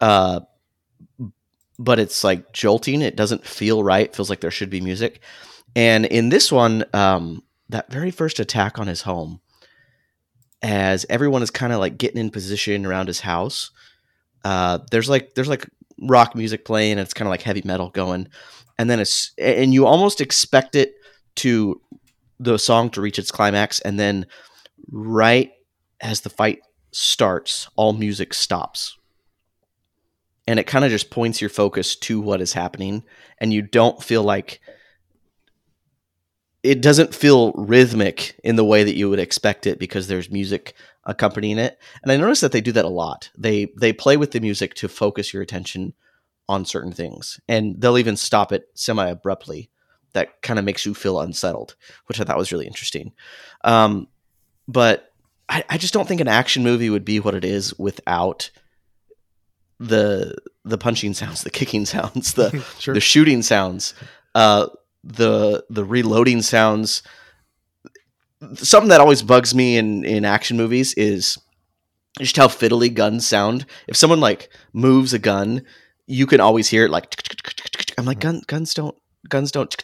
[0.00, 0.40] Uh,
[1.78, 3.02] but it's like jolting.
[3.02, 4.06] It doesn't feel right.
[4.06, 5.20] It feels like there should be music.
[5.76, 9.40] And in this one, um, that very first attack on his home,
[10.62, 13.70] as everyone is kind of like getting in position around his house,
[14.44, 15.68] uh, there's like there's like
[16.02, 18.28] rock music playing, and it's kind of like heavy metal going,
[18.78, 20.94] and then it's and you almost expect it
[21.36, 21.80] to
[22.40, 24.26] the song to reach its climax, and then
[24.90, 25.52] right
[26.00, 26.60] as the fight
[26.92, 28.96] starts, all music stops.
[30.46, 33.04] And it kind of just points your focus to what is happening,
[33.38, 34.60] and you don't feel like
[36.68, 40.74] it doesn't feel rhythmic in the way that you would expect it because there's music
[41.04, 41.78] accompanying it.
[42.02, 43.30] And I notice that they do that a lot.
[43.38, 45.94] They they play with the music to focus your attention
[46.46, 49.70] on certain things, and they'll even stop it semi abruptly.
[50.12, 53.12] That kind of makes you feel unsettled, which I thought was really interesting.
[53.64, 54.06] Um,
[54.66, 55.10] but
[55.48, 58.50] I, I just don't think an action movie would be what it is without
[59.80, 62.92] the the punching sounds, the kicking sounds, the sure.
[62.92, 63.94] the shooting sounds,
[64.34, 64.66] uh,
[65.04, 67.02] the the reloading sounds.
[68.54, 71.38] Something that always bugs me in in action movies is
[72.18, 73.66] just how fiddly guns sound.
[73.86, 75.62] If someone like moves a gun,
[76.06, 77.14] you can always hear it like.
[77.96, 78.96] I'm like gun guns don't
[79.28, 79.74] guns don't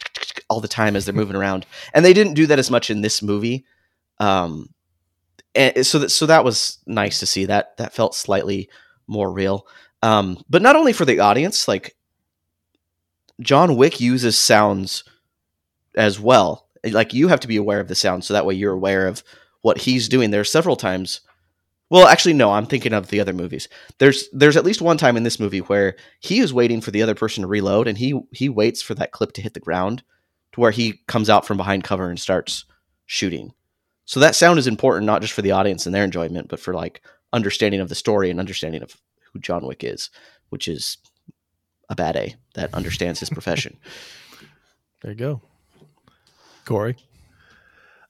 [0.49, 3.01] all the time as they're moving around, and they didn't do that as much in
[3.01, 3.65] this movie.
[4.21, 4.69] Um,
[5.55, 8.69] and so that so that was nice to see that that felt slightly
[9.07, 9.67] more real.
[10.03, 11.97] Um, but not only for the audience, like
[13.41, 15.05] John Wick uses sounds
[15.97, 16.69] as well.
[16.85, 19.23] Like you have to be aware of the sound, so that way you're aware of
[19.63, 20.31] what he's doing.
[20.31, 21.21] There are several times.
[21.91, 22.53] Well, actually, no.
[22.53, 23.69] I'm thinking of the other movies.
[23.99, 27.03] There's there's at least one time in this movie where he is waiting for the
[27.03, 30.03] other person to reload, and he he waits for that clip to hit the ground,
[30.53, 32.65] to where he comes out from behind cover and starts
[33.07, 33.53] shooting.
[34.05, 36.75] So that sound is important not just for the audience and their enjoyment, but for
[36.75, 37.01] like
[37.33, 38.97] understanding of the story and understanding of
[39.33, 40.11] who John Wick is,
[40.51, 40.99] which is
[41.89, 43.79] a bad A that understands his profession.
[45.03, 45.43] There you go.
[46.65, 46.97] Corey.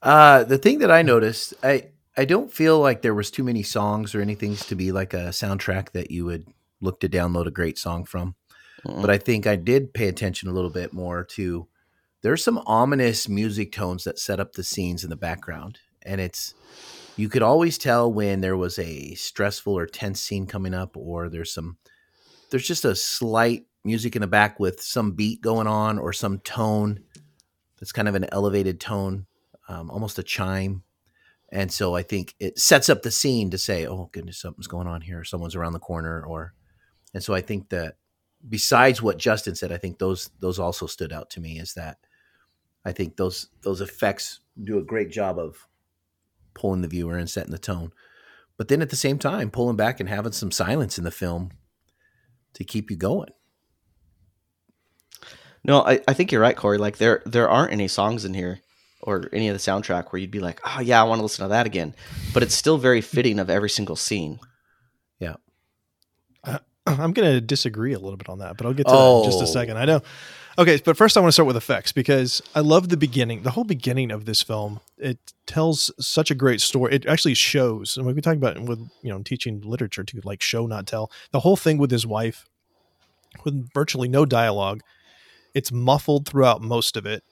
[0.01, 3.65] Uh, the thing that I noticed, I I don't feel like there was too many
[3.65, 6.47] songs or anything to be like a soundtrack that you would
[6.81, 8.37] look to download a great song from.
[8.87, 9.01] Mm-mm.
[9.01, 11.67] But I think I did pay attention a little bit more to
[12.23, 15.79] there's some ominous music tones that set up the scenes in the background.
[16.03, 16.55] And it's
[17.17, 21.29] you could always tell when there was a stressful or tense scene coming up or
[21.29, 21.79] there's some
[22.51, 26.39] there's just a slight music in the back with some beat going on or some
[26.41, 27.01] tone
[27.79, 29.27] that's kind of an elevated tone,
[29.69, 30.83] um, almost a chime.
[31.53, 34.89] And so I think it sets up the scene to say, "Oh goodness, something's going
[34.89, 35.23] on here.
[35.23, 36.55] Someone's around the corner." Or,
[37.13, 37.97] and so I think that
[38.49, 41.59] besides what Justin said, I think those those also stood out to me.
[41.61, 41.99] Is that
[42.85, 45.69] I think those those effects do a great job of
[46.55, 47.93] pulling the viewer and setting the tone,
[48.57, 51.51] but then at the same time pulling back and having some silence in the film
[52.55, 53.31] to keep you going.
[55.65, 56.79] No, I, I think you're right, Corey.
[56.79, 58.61] Like there there aren't any songs in here
[59.03, 61.45] or any of the soundtrack where you'd be like, oh yeah, I want to listen
[61.45, 61.95] to that again.
[62.33, 64.39] But it's still very fitting of every single scene.
[65.19, 65.37] Yeah.
[66.43, 69.19] Uh, I'm going to disagree a little bit on that, but I'll get to that
[69.19, 69.47] in just a Oh.
[69.47, 69.79] second.
[69.79, 70.03] I know.
[70.57, 73.43] Okay, but first I want to start with effects because I love the beginning.
[73.43, 76.95] The whole beginning of this film, it tells such a great story.
[76.95, 80.21] It actually shows, and we can talking about it with you know teaching literature to
[80.23, 81.11] like show not tell.
[81.33, 82.49] The whole thing with his wife,
[83.43, 84.83] with virtually no dialogue,
[85.55, 87.25] it's muffled throughout most of it,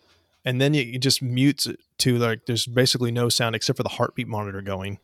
[0.44, 3.88] and then it just mutes it to like there's basically no sound except for the
[3.90, 4.98] heartbeat monitor going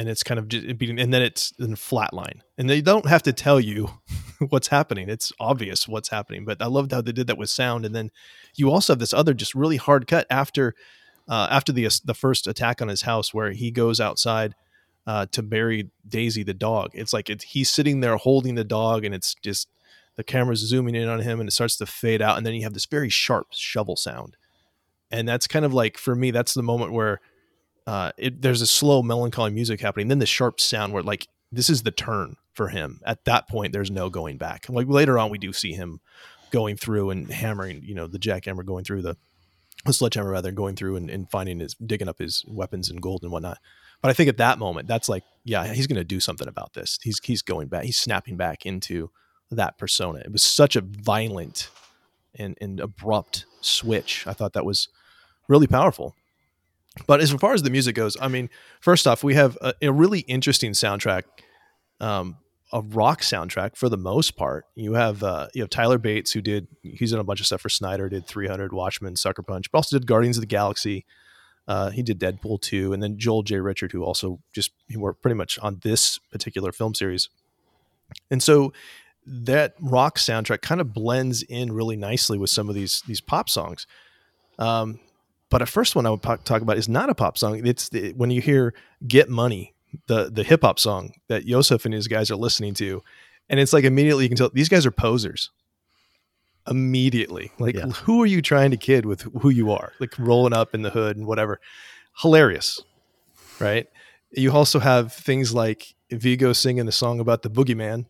[0.00, 3.22] and it's kind of just beating, and then it's in flatline, and they don't have
[3.24, 3.90] to tell you
[4.48, 5.10] what's happening.
[5.10, 6.46] It's obvious what's happening.
[6.46, 8.10] But I loved how they did that with sound, and then
[8.54, 10.74] you also have this other just really hard cut after
[11.28, 14.54] uh, after the the first attack on his house, where he goes outside
[15.06, 16.92] uh, to bury Daisy the dog.
[16.94, 19.68] It's like it's, he's sitting there holding the dog, and it's just
[20.16, 22.62] the camera's zooming in on him, and it starts to fade out, and then you
[22.62, 24.38] have this very sharp shovel sound,
[25.10, 27.20] and that's kind of like for me, that's the moment where
[27.90, 31.68] uh, it, there's a slow melancholy music happening then the sharp sound where like this
[31.68, 33.00] is the turn for him.
[33.04, 34.66] At that point there's no going back.
[34.68, 36.00] Like later on we do see him
[36.52, 39.16] going through and hammering you know the jackhammer going through the,
[39.84, 43.24] the sledgehammer rather going through and, and finding his digging up his weapons and gold
[43.24, 43.58] and whatnot.
[44.00, 46.74] But i think at that moment that's like yeah he's going to do something about
[46.74, 46.96] this.
[47.02, 49.10] He's he's going back he's snapping back into
[49.50, 50.20] that persona.
[50.20, 51.70] It was such a violent
[52.36, 54.28] and, and abrupt switch.
[54.28, 54.88] I thought that was
[55.48, 56.14] really powerful
[57.06, 58.50] but as far as the music goes, I mean,
[58.80, 61.22] first off, we have a, a really interesting soundtrack,
[62.00, 62.36] um,
[62.72, 64.66] a rock soundtrack for the most part.
[64.74, 67.60] You have uh, you have Tyler Bates who did he's done a bunch of stuff
[67.60, 71.04] for Snyder, did 300, Watchmen, Sucker Punch, but also did Guardians of the Galaxy.
[71.68, 73.60] Uh, he did Deadpool 2, and then Joel J.
[73.60, 77.28] Richard, who also just he worked pretty much on this particular film series.
[78.30, 78.72] And so
[79.24, 83.48] that rock soundtrack kind of blends in really nicely with some of these these pop
[83.48, 83.86] songs.
[84.58, 84.98] Um,
[85.50, 87.66] but a first one I would talk about is not a pop song.
[87.66, 88.72] It's the, when you hear
[89.06, 89.74] "Get Money,"
[90.06, 93.02] the the hip hop song that Iosef and his guys are listening to,
[93.48, 95.50] and it's like immediately you can tell these guys are posers.
[96.68, 97.86] Immediately, like Yeah.
[97.86, 99.92] who are you trying to kid with who you are?
[99.98, 101.58] Like rolling up in the hood and whatever.
[102.18, 102.80] Hilarious,
[103.58, 103.86] right?
[104.32, 108.06] You also have things like Viggo singing the song about the boogeyman.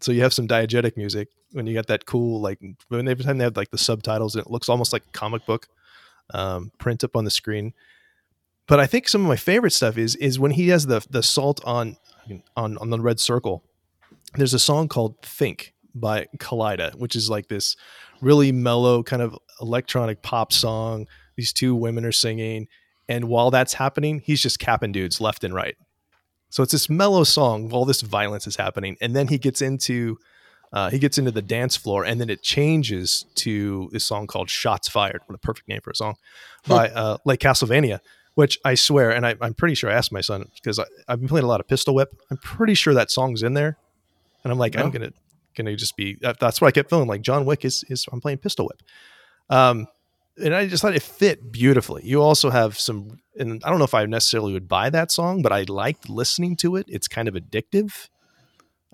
[0.00, 3.38] So you have some diegetic music when you got that cool like when every time
[3.38, 5.66] they have like the subtitles and it looks almost like a comic book
[6.32, 7.72] um, print up on the screen.
[8.66, 11.22] But I think some of my favorite stuff is is when he has the the
[11.22, 11.96] salt on
[12.56, 13.62] on on the red circle.
[14.34, 17.76] There's a song called "Think" by Kaleida, which is like this
[18.20, 21.06] really mellow kind of electronic pop song.
[21.36, 22.68] These two women are singing,
[23.08, 25.76] and while that's happening, he's just capping dudes left and right.
[26.48, 30.18] So it's this mellow song while this violence is happening, and then he gets into
[30.74, 34.50] uh, he gets into the dance floor, and then it changes to this song called
[34.50, 36.16] "Shots Fired." What a perfect name for a song
[36.68, 38.00] by uh, Le Castle Vania.
[38.34, 41.28] Which I swear, and I, I'm pretty sure I asked my son because I've been
[41.28, 42.08] playing a lot of Pistol Whip.
[42.32, 43.76] I'm pretty sure that song's in there,
[44.42, 44.80] and I'm like, Oh.
[44.82, 45.12] I'm gonna
[45.56, 46.16] gonna just be.
[46.20, 47.22] that- That's what I kept feeling like.
[47.22, 48.82] John Wick is is I'm playing Pistol Whip,
[49.50, 49.86] um,
[50.36, 52.02] and I just thought it fit beautifully.
[52.04, 55.40] You also have some, and I don't know if I necessarily would buy that song,
[55.40, 56.86] but I liked listening to it.
[56.88, 58.08] It's kind of addictive.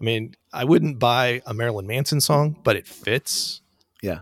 [0.00, 3.60] I mean, I wouldn't buy a Marilyn Manson song, but it fits.
[4.02, 4.20] Yeah.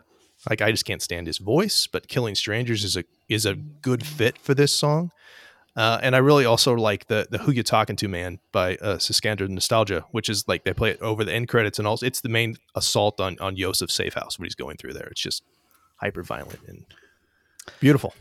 [0.48, 4.04] Like I just can't stand his voice, but "Killing Strangers" is a is a good
[4.04, 5.10] fit for this song.
[5.76, 8.96] Uh, and I really also like the the "Who You Talking To Man" by uh,
[8.96, 12.20] Ciscandra Nostalghia, which is like they play it over the end credits, and also it's
[12.20, 15.08] the main assault on on Iosef's safe house what he's going through there.
[15.10, 15.42] It's just
[15.96, 16.84] hyper violent and
[17.80, 18.14] beautiful.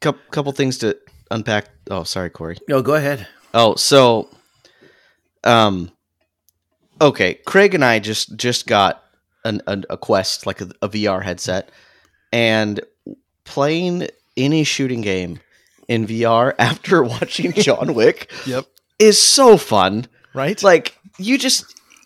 [0.00, 0.98] Couple, couple things to
[1.30, 1.68] unpack.
[1.90, 2.58] Oh, sorry, Corey.
[2.68, 3.26] No, go ahead.
[3.54, 4.28] Oh, so,
[5.44, 5.92] um,
[7.02, 9.02] okay, Craig and I just just got
[9.44, 11.70] an, an, a Quest, like a, a VR headset,
[12.32, 12.80] and
[13.44, 15.40] playing any shooting game
[15.88, 18.66] in VR after watching John Wick Yep.
[18.98, 20.06] is so fun.
[20.34, 20.62] Right.
[20.62, 21.64] Like you just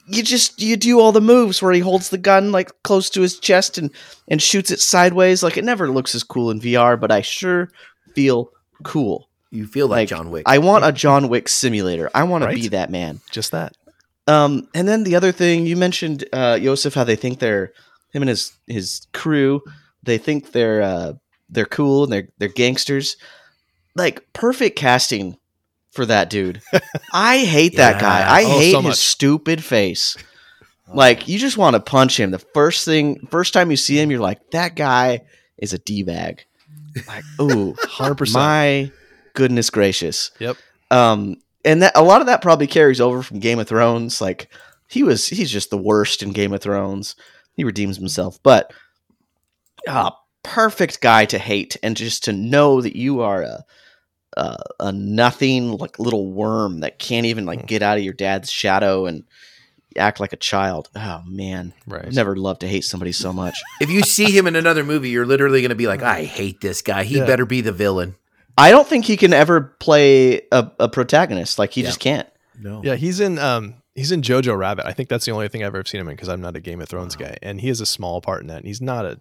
[0.08, 3.20] you just you do all the moves where he holds the gun like close to
[3.20, 3.90] his chest and
[4.28, 5.42] and shoots it sideways.
[5.42, 7.70] Like it never looks as cool in VR, but I sure
[8.14, 8.50] feel
[8.82, 9.28] cool.
[9.52, 10.42] You feel like, Like, John Wick.
[10.46, 12.10] I want a John Wick simulator.
[12.14, 12.56] I want Right?
[12.56, 13.20] to be that man.
[13.30, 13.76] just that.
[14.26, 17.72] Um, and then the other thing you mentioned, uh, Iosef, how they think they're
[18.12, 19.62] him and his his crew.
[20.02, 21.12] They think they're uh,
[21.48, 23.16] they're cool and they're they're gangsters.
[23.94, 25.38] Like perfect casting
[25.92, 26.60] for that dude.
[27.12, 28.20] I hate that guy.
[28.26, 28.96] I Oh, hate so his much.
[28.96, 30.16] stupid face.
[30.92, 32.30] Like you just want to punch him.
[32.30, 35.22] The first thing, first time you see him, you're like, that guy
[35.58, 36.44] is a d bag.
[37.08, 38.34] Like, ooh, Hundred percent.
[38.42, 38.92] my
[39.34, 40.30] goodness gracious.
[40.38, 40.56] Yep.
[40.90, 44.20] Um, and that a lot of that probably carries over from Game of Thrones.
[44.22, 44.48] Like
[44.88, 47.14] he was, he's just the worst in Game of Thrones.
[47.54, 48.72] He redeems himself, but
[49.88, 53.64] ah, perfect guy to hate, and just to know that you are a
[54.36, 57.66] a, a nothing like little worm that can't even like Hmm.
[57.66, 59.24] get out of your dad's shadow and
[59.96, 60.90] act like a child.
[60.94, 62.12] Oh man, Right.
[62.12, 63.56] Never loved to hate somebody so much.
[63.80, 66.60] if you see him in another movie, you're literally going to be like, I hate
[66.60, 67.04] this guy.
[67.04, 67.24] He Yeah.
[67.24, 68.14] better be the villain.
[68.58, 71.58] I don't think he can ever play a, a protagonist.
[71.58, 71.88] Like he Yeah.
[71.88, 72.28] just can't.
[72.60, 72.80] No.
[72.82, 74.86] Yeah, he's in um he's in Jojo Rabbit.
[74.86, 76.60] I think that's the only thing I've ever seen him in because I'm not a
[76.60, 78.58] Game of Thrones guy, and he has a small part in that.
[78.58, 79.20] And he's not a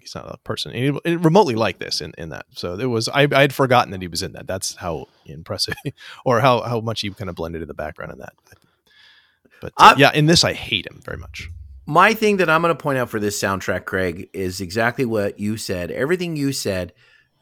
[0.00, 2.46] he's not a person and he, and remotely like this in, in that.
[2.54, 4.46] So it was I I had forgotten that he was in that.
[4.46, 5.74] That's how impressive
[6.24, 8.32] or how how much he kind of blended in the background in that.
[9.60, 11.48] But uh, I- yeah, in this I hate him very much.
[11.84, 15.40] My thing that I'm going to point out for this soundtrack, Craig, is exactly what
[15.40, 15.90] you said.
[15.90, 16.92] Everything you said.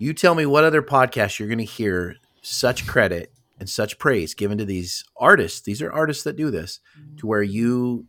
[0.00, 4.32] You tell me what other podcast you're going to hear such credit and such praise
[4.32, 5.60] given to these artists.
[5.60, 6.80] These are artists that do this,
[7.18, 8.06] to where you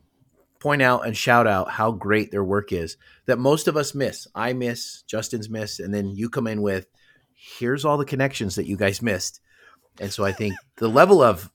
[0.62, 4.26] point out and shout out how great their work is that most of us miss.
[4.34, 6.88] I miss, Justin's miss, and then you come in with,
[7.34, 9.42] here's all the connections that you guys missed.
[10.00, 11.52] And so I think the level of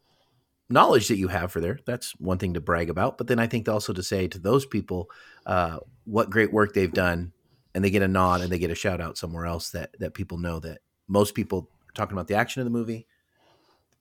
[0.68, 3.16] knowledge that you have for there, that's one thing to brag about.
[3.16, 5.09] But then I think also to say to those people
[5.47, 7.32] uh, what great work they've done,
[7.77, 10.14] and they get a nod and they get a shout out somewhere else that that
[10.14, 13.07] people know that most people are talking about the action of the movie.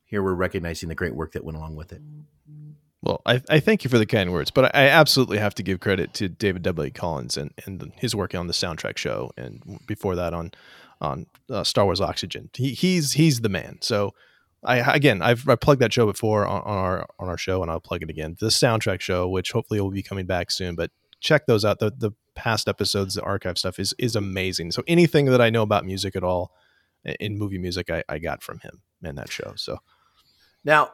[0.06, 2.02] Here we're recognizing the great work that went along with it.
[3.02, 5.82] Well, I, I thank you for the kind words, but I, absolutely have to give
[5.82, 6.90] credit to David W.
[6.90, 10.52] Collins and, and his work on the soundtrack show, and before that on
[11.02, 12.50] on uh, Star Wars Oxygen.
[12.56, 13.80] He, he's he's the man.
[13.82, 14.14] So
[14.64, 17.70] I again I've I plugged that show before on, on our on our show, and
[17.70, 18.38] I'll plug it again.
[18.40, 20.92] The soundtrack show, which hopefully will be coming back soon, but
[21.26, 21.80] check those out.
[21.80, 24.72] The the past episodes, the archive stuff is is amazing.
[24.72, 26.52] So anything that I know about music at all
[27.20, 29.54] in movie music, I, I got from him in that show.
[29.56, 29.80] So
[30.64, 30.92] Now,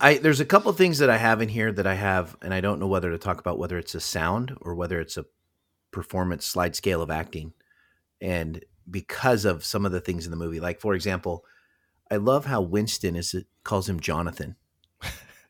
[0.00, 2.52] I there's a couple of things that I have in here that I have, and
[2.52, 5.26] I don't know whether to talk about whether it's a sound or whether it's a
[5.90, 7.52] performance slide scale of acting.
[8.20, 10.60] And because of some of the things in the movie.
[10.60, 11.44] Like for example,
[12.10, 14.56] I love how Winston is calls him Jonathan.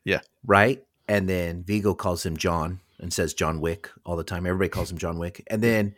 [0.07, 0.19] Yeah.
[0.45, 0.85] Right?
[1.07, 4.45] And then Viggo calls him John and says John Wick all the time.
[4.45, 5.43] Everybody calls him John Wick.
[5.47, 5.95] And then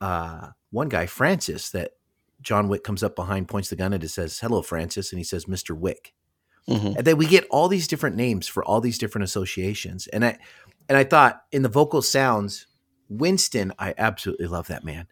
[0.00, 1.92] uh, one guy, Francis, that
[2.40, 5.24] John Wick comes up behind, points the gun at, and says, "Hello, Francis," and he
[5.24, 6.12] says, "Mister Wick."
[6.68, 6.96] Mhm.
[6.96, 10.06] And then we get all these different names for all these different associations.
[10.08, 10.38] And I
[10.88, 12.66] and I thought in the vocal sounds,
[13.08, 15.06] Winston, I absolutely love that man.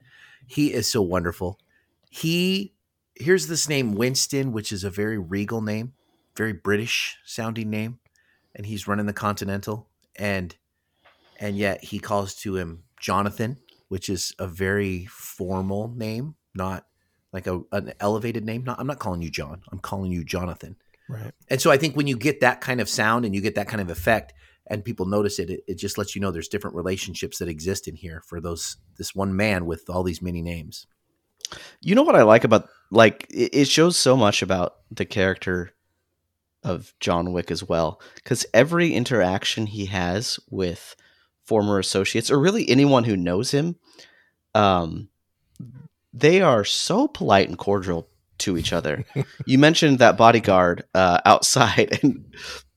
[0.47, 1.59] He is so wonderful.
[2.11, 2.75] He
[3.15, 5.93] here's this name Winston, which is a very regal name,
[6.37, 7.99] very British sounding name,
[8.55, 10.57] and he's running the Continental, and
[11.43, 16.87] and yet he calls to him Jonathan, which is a very formal name, not
[17.33, 18.63] like a an elevated name.
[18.63, 19.63] Not I'm not calling you John.
[19.71, 20.77] I'm calling you Jonathan.
[21.09, 21.33] Right.
[21.49, 23.69] And so I think when you get that kind of sound and you get that
[23.69, 24.33] kind of effect
[24.69, 27.89] and people notice it, it, it just lets you know there's different relationships that exist
[27.89, 30.87] in here for those this one man with all these many names.
[31.81, 35.73] You know what I like about like it, it shows so much about the character
[36.63, 40.95] of John Wick as well cuz every interaction he has with
[41.45, 43.77] former associates or really anyone who knows him
[44.55, 45.09] um
[46.13, 49.05] they are so polite and cordial to each other.
[49.47, 52.25] you mentioned that bodyguard uh, outside and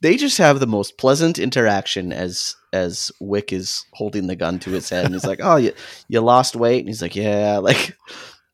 [0.01, 4.69] they just have the most pleasant interaction as as Wick is holding the gun to
[4.69, 5.73] his head and he's like, "Oh, you
[6.07, 7.97] you lost weight." And he's like, "Yeah." Like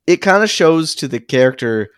[0.07, 1.89] it kind of shows to the character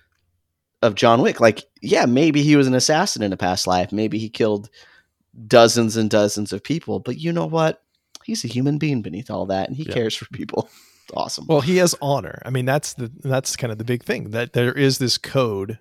[0.82, 1.40] of John Wick.
[1.40, 3.92] Like, yeah, maybe he was an assassin in a past life.
[3.92, 4.70] Maybe he killed
[5.48, 7.00] dozens and dozens of people.
[7.00, 7.83] But you know what?
[8.26, 9.94] He's a human being beneath all that, and he Yeah.
[9.94, 10.70] cares for people.
[11.04, 11.46] It's awesome.
[11.48, 12.42] Well, he has honor.
[12.46, 15.80] I mean, that's the that's kind of the big thing that there is this code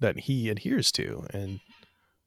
[0.00, 1.60] that he adheres to, and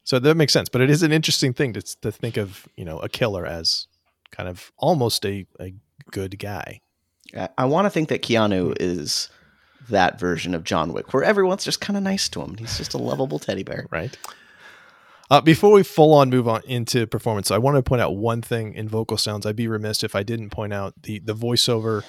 [0.03, 0.69] so that makes sense.
[0.69, 3.87] But it is an interesting thing to to think of, you know, a killer as
[4.31, 5.73] kind of almost a a
[6.11, 6.81] good guy.
[7.35, 9.29] I, I want to think that Keanu is
[9.89, 12.55] that version of John Wick, where everyone's just kind of nice to him.
[12.57, 13.87] He's just a lovable teddy bear.
[13.91, 14.15] right?
[15.29, 18.41] Uh, before we full on move on into performance, I want to point out one
[18.41, 19.45] thing in vocal sounds.
[19.45, 22.03] I'd be remiss if I didn't point out the the voiceover.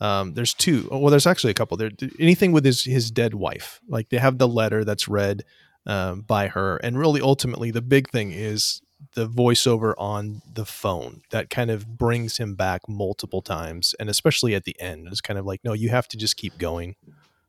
[0.00, 0.88] Um, there's two.
[0.90, 1.76] Well, there's actually a couple.
[1.76, 5.44] There, anything with his his dead wife, like they have the letter that's read
[5.86, 8.80] um, by her, and really ultimately the big thing is
[9.14, 14.54] the voiceover on the phone that kind of brings him back multiple times, and especially
[14.54, 16.96] at the end, it's kind of like, no, you have to just keep going.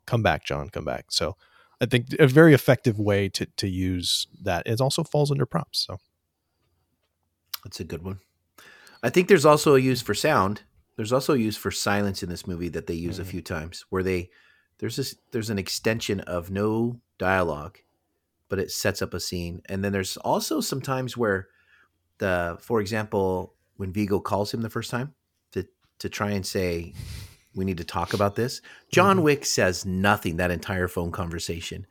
[0.06, 0.70] Come back, John.
[0.70, 1.06] Come back.
[1.10, 1.38] So
[1.84, 4.66] I think a very effective way to to use that.
[4.66, 5.86] It also falls under props.
[5.88, 5.98] So
[7.64, 8.20] That's a good one.
[9.02, 10.62] I think there's also a use for sound.
[10.96, 13.28] There's also a use for silence in this movie that they use a Mhm.
[13.34, 14.30] few times where they
[14.80, 17.78] there's this there's an extension of no dialogue,
[18.50, 19.62] but it sets up a scene.
[19.66, 21.48] And then there's also some times where
[22.20, 25.14] the for example, when Viggo calls him the first time
[25.52, 25.66] to
[26.00, 26.94] to try and say
[27.56, 28.62] we need to talk about this.
[28.92, 29.24] John Mhm.
[29.24, 31.88] Wick says nothing that entire phone conversation.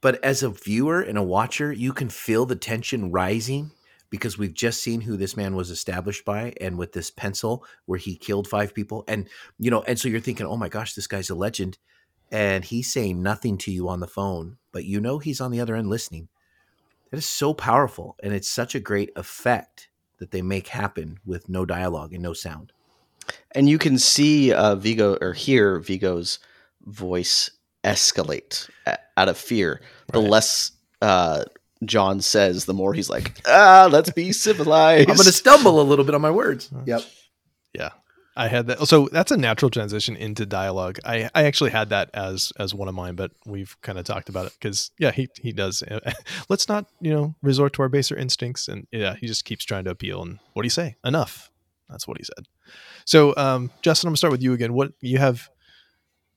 [0.00, 3.70] But as a viewer and a watcher, you can feel the tension rising
[4.10, 7.98] because we've just seen who this man was established by and with this pencil where
[7.98, 9.26] he killed five people and
[9.58, 11.78] you know and so you're thinking oh my gosh this guy's a legend
[12.30, 15.60] and he's saying nothing to you on the phone but you know he's on the
[15.60, 16.28] other end listening
[17.10, 21.48] it is so powerful and it's such a great effect that they make happen with
[21.48, 22.70] no dialogue and no sound
[23.54, 26.38] And you can see uh, Viggo or hear Viggo's
[26.86, 27.50] voice
[27.84, 29.80] escalate a- out of fear.
[30.12, 31.44] The less uh,
[31.84, 35.08] John says, the more he's like, ah, let's be civilized.
[35.10, 37.02] i'm going to stumble a little bit on my words yep
[37.74, 37.90] yeah,
[38.36, 38.86] I had that.
[38.86, 40.98] So that's a natural transition into dialogue.
[41.04, 44.28] I I actually had that as as one of mine, but we've kind of talked
[44.28, 45.82] about it because yeah, he he does.
[46.48, 49.84] Let's not you know resort to our baser instincts, and yeah, he just keeps trying
[49.84, 50.22] to appeal.
[50.22, 50.96] And what do you say?
[51.04, 51.50] Enough.
[51.92, 52.46] That's what he said.
[53.04, 54.72] So, um, Justin, I'm gonna start with you again.
[54.72, 55.48] What you have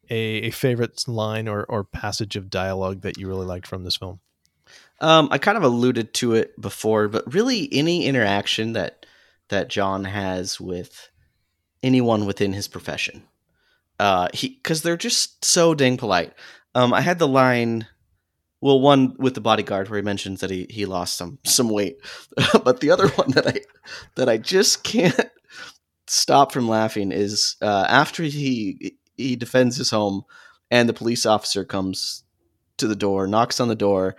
[0.10, 3.98] a, a favorite line or or passage of dialogue that you really liked from this
[3.98, 4.20] film?
[5.02, 9.06] Um, I kind of alluded to it before, but really any interaction that
[9.50, 11.10] that John has with
[11.84, 13.24] anyone within his profession,
[14.00, 16.34] uh, he because they're just so dang polite.
[16.74, 17.88] Um, I had the line,
[18.62, 21.98] well, one with the bodyguard where he mentions that he he lost some some weight,
[22.64, 23.62] but the other one that I
[24.16, 25.30] that I just can't
[26.08, 30.24] stop from laughing is uh, after he he defends his home
[30.72, 32.24] and the police officer comes
[32.78, 34.16] to the door, knocks on the door.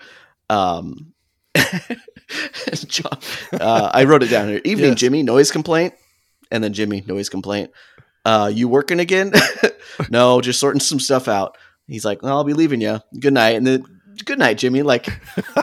[0.48, 1.12] Um,
[2.86, 3.18] John,
[3.52, 4.60] uh, I wrote it down here.
[4.64, 4.98] Evening, Yes.
[5.00, 5.22] Jimmy.
[5.22, 5.94] Noise complaint,
[6.50, 7.70] and then Jimmy noise complaint.
[8.24, 9.32] Uh, you working again?
[10.10, 11.56] no, just sorting some stuff out.
[11.86, 13.00] He's like, well, I'll be leaving you.
[13.20, 13.84] Good night, and then
[14.24, 14.82] good night, Jimmy.
[14.82, 15.06] Like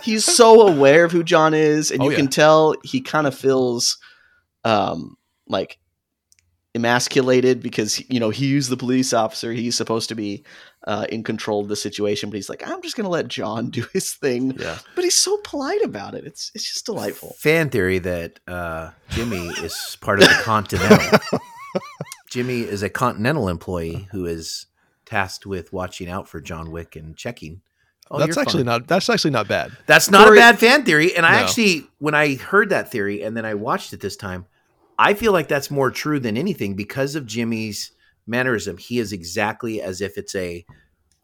[0.04, 2.18] he's so aware of who John is, and Oh, you yeah.
[2.18, 3.98] can tell he kind of feels
[4.64, 5.18] um
[5.48, 5.78] like
[6.76, 9.52] emasculated because you know he's the police officer.
[9.54, 10.44] He's supposed to be
[10.88, 13.86] uh, in control of the situation, but he's like, I'm just gonna let John do
[13.94, 14.56] his thing.
[14.60, 14.80] Yeah.
[14.96, 16.26] But he's so polite about it.
[16.26, 17.36] It's it's just delightful.
[17.40, 21.20] Fan theory that uh, Jimmy is part of the Continental.
[22.30, 24.66] Jimmy is a Continental employee who is
[25.06, 27.62] tasked with watching out for John Wick and checking.
[28.12, 28.66] Oh, that's actually fine.
[28.66, 28.88] not.
[28.88, 29.72] That's actually not bad.
[29.86, 31.16] That's not Corey- a bad fan theory.
[31.16, 31.38] And I No.
[31.46, 34.46] actually, when I heard that theory and then I watched it this time,
[34.98, 37.92] I feel like that's more true than anything because of Jimmy's
[38.28, 38.78] mannerism.
[38.78, 40.66] He is exactly as if it's a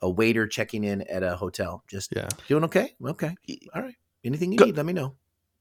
[0.01, 1.83] a waiter checking in at a hotel.
[1.87, 2.29] Just Yeah.
[2.47, 2.93] doing okay.
[3.05, 3.35] Okay.
[3.75, 3.95] All right.
[4.23, 5.15] Anything you Go- need, let me know.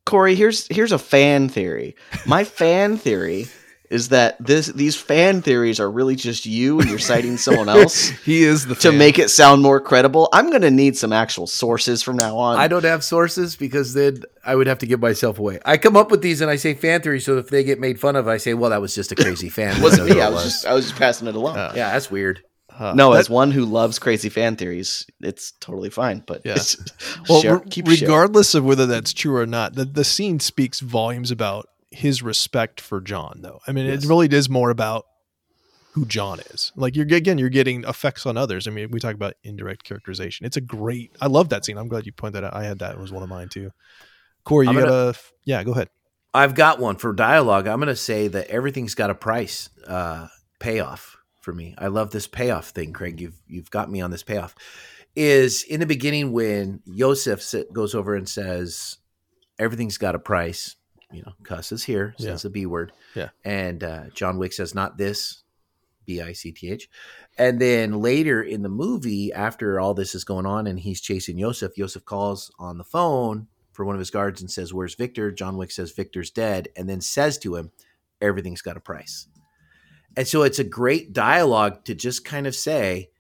[0.07, 1.97] Corey, here's here's a fan theory.
[2.27, 3.47] My fan theory
[3.91, 8.09] is that this these fan theories are really just you and you're citing someone else
[8.25, 8.99] He is the to fan.
[8.99, 10.29] make it sound more credible.
[10.33, 12.59] I'm gonna need some actual sources from now on.
[12.59, 15.59] I don't have sources because then I would have to give myself away.
[15.65, 17.99] I come up with these and I say fan theory, so if they get made
[17.99, 20.17] fun of, I say, "Well, that was just a crazy fan." wasn't me.
[20.17, 21.57] what I was just I was just passing it along.
[21.57, 22.43] Uh, yeah, that's weird.
[22.71, 22.93] Huh.
[22.95, 26.23] no, That- as one who loves crazy fan theories, it's totally fine.
[26.27, 26.59] But Yeah.
[27.29, 28.01] well, share- re- keep sharing.
[28.03, 32.81] regardless of whether that's true or not, the the scene speaks volumes about his respect
[32.81, 33.41] for John.
[33.43, 34.05] Though I mean, Yes.
[34.05, 35.07] it really is more about
[35.93, 36.73] who John is.
[36.77, 38.69] Like you're again, you're getting effects on others.
[38.69, 40.47] I mean, we talk about indirect characterization.
[40.47, 41.17] It's a great.
[41.21, 41.79] I love that scene.
[41.79, 42.55] I'm glad you pointed that out.
[42.55, 42.95] I had that.
[42.95, 43.71] It was one of mine too.
[44.45, 45.15] Corey, you I'm got gonna- a
[45.45, 45.63] yeah.
[45.65, 45.89] Go ahead.
[46.35, 47.67] I've got one for dialogue.
[47.67, 50.29] I'm going to say that everything's got a price uh,
[50.61, 51.75] payoff for me.
[51.79, 53.19] I love this payoff thing, Craig.
[53.19, 54.55] You've you've got me on this payoff.
[55.17, 58.99] Is in the beginning when Iosef goes over and says
[59.59, 60.77] everything's got a price.
[61.11, 62.31] You know, cuss is here, Yeah.
[62.33, 62.93] says the B word.
[63.15, 63.31] Yeah.
[63.45, 65.43] And uh, John Wick says not this,
[66.05, 66.89] B I C T H.
[67.39, 71.37] And then later in the movie, after all this is going on and he's chasing
[71.39, 75.31] Iosef, Iosef calls on the phone for one of his guards and says, Where's Victor?
[75.31, 77.71] John Wick says, Victor's dead, and then says to him,
[78.21, 79.29] Everything's got a price.
[80.17, 83.11] And so it's a great dialogue to just kind of say,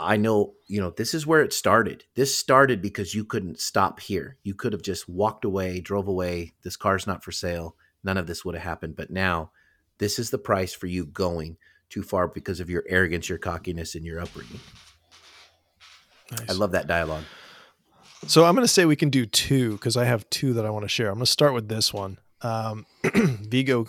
[0.00, 2.04] I know, you know, this is where it started.
[2.14, 4.36] This started because you couldn't stop here.
[4.42, 6.54] You could have just walked away, drove away.
[6.62, 7.76] This car's not for sale.
[8.02, 8.96] None of this would have happened.
[8.96, 9.50] But now,
[9.98, 13.94] this is the price for you going too far because of your arrogance, your cockiness,
[13.94, 14.60] and your upbringing.
[16.30, 16.50] Nice.
[16.50, 17.24] I love that dialogue.
[18.26, 20.70] So I'm going to say we can do two because I have two that I
[20.70, 21.08] want to share.
[21.08, 22.18] I'm going to start with this one.
[22.42, 23.86] Um, Viggo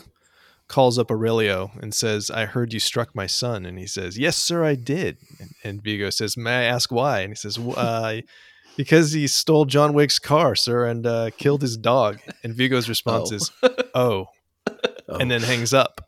[0.71, 4.37] calls up Aurelio and says, "I heard you struck my son," and he says, "Yes,
[4.37, 7.75] sir, I did." And, and Viggo says, "May I ask why?" And he says, "W-
[7.75, 8.21] uh,
[8.77, 13.31] "Because he stole John Wick's car, sir, and uh, killed his dog." And Viggo's response
[13.31, 13.35] Oh.
[13.35, 13.51] is,
[13.93, 14.27] "Oh,"
[15.09, 15.17] Oh.
[15.17, 16.07] and then hangs up.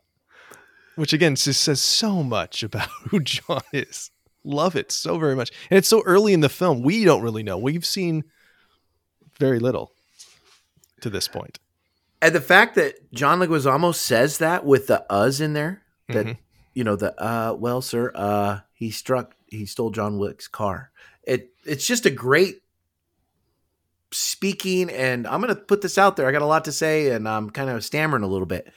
[0.96, 4.12] Which again just says so much about who John is.
[4.46, 5.52] Love it so very much.
[5.70, 6.82] And it's so early in the film.
[6.84, 7.58] We don't really know.
[7.58, 8.24] We've seen
[9.40, 9.92] very little
[11.02, 11.60] to this point.
[12.24, 16.38] And the fact that John Leguizamo says that with the "us" in there, that Mhm.
[16.74, 20.92] you know the uh, well, sir, uh, he struck, he stole John Wick's car.
[21.24, 22.62] It it's just a great
[24.12, 26.28] speaking, and I'm gonna put this out there.
[26.28, 28.72] I got a lot to say, and I'm kind of stammering a little bit.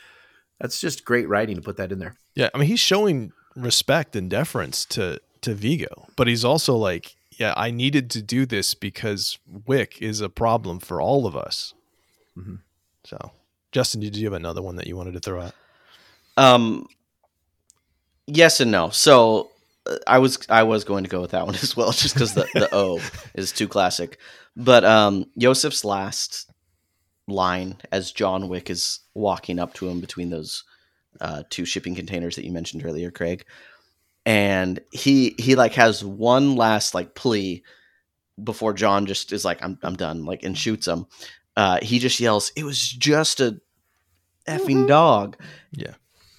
[0.60, 2.16] That's just great writing to put that in there.
[2.34, 7.14] Yeah, I mean he's showing respect and deference to to Viggo, but he's also like,
[7.30, 11.74] yeah, I needed to do this because Wick is a problem for all of us.
[12.36, 12.60] Mhm.
[13.06, 13.30] So,
[13.72, 15.54] Justin, did you have another one that you wanted to throw out?
[16.36, 16.88] Um,
[18.26, 18.90] yes and no.
[18.90, 19.50] So
[19.86, 22.34] uh, I was I was going to go with that one as well, just because
[22.34, 23.00] the the O
[23.34, 24.18] is too classic.
[24.56, 26.50] But um, Iosef's last
[27.28, 30.64] line as John Wick is walking up to him between those
[31.20, 33.44] uh, two shipping containers that you mentioned earlier, Craig,
[34.24, 37.62] and he he like has one last like plea
[38.42, 41.06] before John just is like I'm I'm done like and shoots him.
[41.56, 43.60] Uh, he just yells, "It was just a
[44.46, 45.36] effing dog."
[45.72, 45.94] Yeah.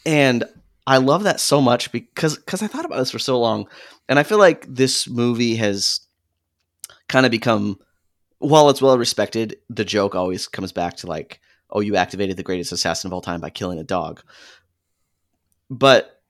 [0.06, 0.44] and
[0.86, 3.68] I love that so much because because I thought about this for so long,
[4.08, 6.00] and I feel like this movie has
[7.10, 7.78] kind of become,
[8.40, 12.44] while it's well respected, the joke always comes back to like, oh, you activated the
[12.44, 14.22] greatest assassin of all time by killing a dog.
[15.70, 16.22] But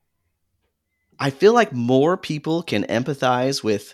[1.19, 3.93] I feel like more people can empathize with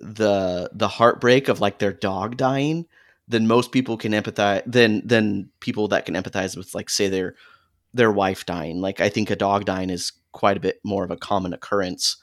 [0.00, 2.86] the the heartbreak of like their dog dying
[3.28, 7.34] than most people can empathize than than people that can empathize with like say their
[7.92, 8.80] their wife dying.
[8.80, 12.16] Like I think a dog dying is quite a bit more of a common occurrence.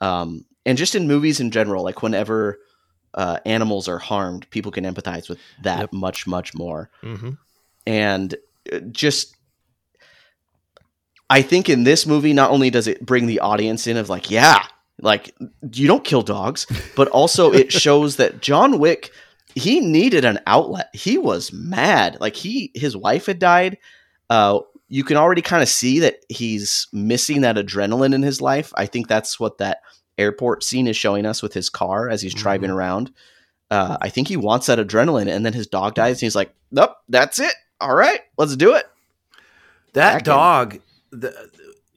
[0.00, 2.58] Um, and just in movies in general, like whenever
[3.14, 5.92] uh, animals are harmed, people can empathize with that Yep.
[5.92, 6.90] much, much more.
[7.02, 7.30] Mm-hmm.
[7.86, 8.34] And
[8.70, 9.36] uh, just,
[11.30, 14.30] I think in this movie, not only does it bring the audience in of like,
[14.30, 14.66] yeah,
[15.00, 15.34] like
[15.72, 19.10] you don't kill dogs, but also it shows that John Wick,
[19.56, 20.90] he needed an outlet.
[20.92, 22.18] He was mad.
[22.20, 23.78] Like he, his wife had died.
[24.30, 28.72] Uh, you can already kind of see that he's missing that adrenaline in his life.
[28.76, 29.78] I think that's what that
[30.18, 32.74] airport scene is showing us with his car as he's driving Mhm.
[32.74, 33.12] around.
[33.70, 36.54] Uh, I think he wants that adrenaline, and then his dog dies, and he's like,
[36.70, 37.52] "Nope, that's it.
[37.80, 38.86] All right, let's do it."
[39.94, 40.24] That Back in.
[40.24, 40.78] dog,
[41.10, 41.50] the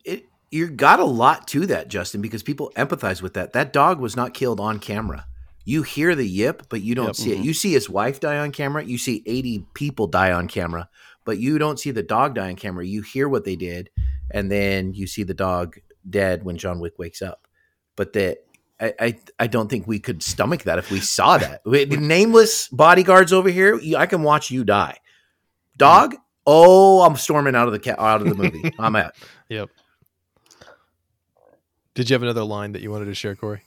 [0.04, 3.54] it you got a lot to that, Justin, because people empathize with that.
[3.54, 5.26] That dog was not killed on camera.
[5.70, 7.16] You hear the yip, but you don't Yep.
[7.16, 7.36] see it.
[7.36, 7.44] Mm-hmm.
[7.44, 8.84] You see his wife die on camera.
[8.84, 10.90] You see 80 people die on camera,
[11.26, 12.84] but you don't see the dog die on camera.
[12.86, 13.92] You hear what they did,
[14.32, 15.78] and then you see the dog
[16.10, 17.48] dead when John Wick wakes up.
[17.96, 18.40] But that
[18.80, 21.62] I, I I don't think we could stomach that if we saw that.
[21.66, 24.98] Nameless bodyguards over here, I can watch you die.
[24.98, 25.78] Mm-hmm.
[25.78, 26.16] Dog,
[26.48, 28.72] oh, I'm storming out of the ca- out of the movie.
[28.80, 29.14] I'm out.
[29.50, 29.70] Yep.
[31.94, 33.62] Did you have another line that you wanted to share, Corey?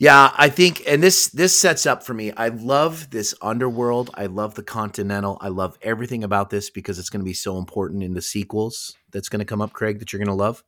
[0.00, 2.30] Yeah, I think, and this this sets up for me.
[2.36, 4.10] I love this underworld.
[4.14, 5.38] I love the Continental.
[5.40, 8.94] I love everything about this because it's going to be so important in the sequels
[9.10, 10.62] that's going to come up, Craig, that you're going to love.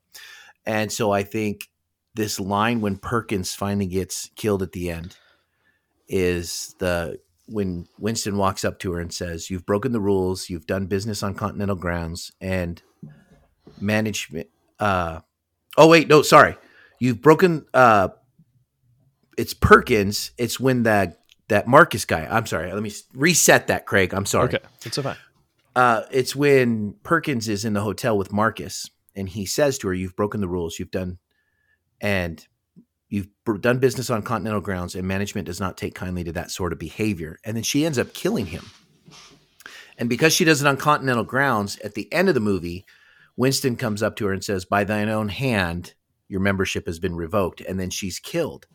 [0.66, 1.68] And so I think
[2.14, 5.16] this line when Perkins finally gets killed at the end
[6.09, 10.51] is the when Winston walks up to her and says, "You've broken the rules.
[10.51, 12.83] You've done business on Continental grounds, and
[13.81, 14.49] management."
[14.81, 15.20] Uh,
[15.76, 16.57] oh wait, no, sorry.
[16.99, 17.66] You've broken.
[17.72, 18.09] Uh,
[19.41, 20.32] it's Perkins.
[20.36, 21.18] It's when that
[21.49, 22.28] that Marcus guy.
[22.30, 22.72] I'm sorry.
[22.72, 24.12] Let me reset that, Craig.
[24.12, 24.49] I'm sorry.
[24.49, 25.16] Okay, it's fine.
[25.74, 29.95] Uh, it's when Perkins is in the hotel with Marcus, and he says to her,
[29.95, 30.78] "You've broken the rules.
[30.78, 31.18] You've done,
[32.01, 32.47] and
[33.09, 33.28] you've
[33.61, 36.78] done business on Continental grounds, and management does not take kindly to that sort of
[36.78, 38.66] behavior." And then she ends up killing him.
[39.97, 42.84] And because she does it on Continental grounds, at the end of the movie,
[43.36, 45.95] Winston comes up to her and says, "By thine own hand,
[46.28, 48.66] your membership has been revoked," and then she's killed.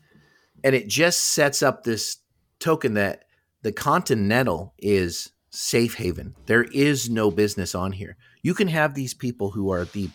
[0.64, 2.18] And it just sets up this
[2.58, 3.24] token that
[3.62, 6.34] the Continental is safe haven.
[6.46, 8.16] There is no business on here.
[8.42, 10.10] You can have these people who are the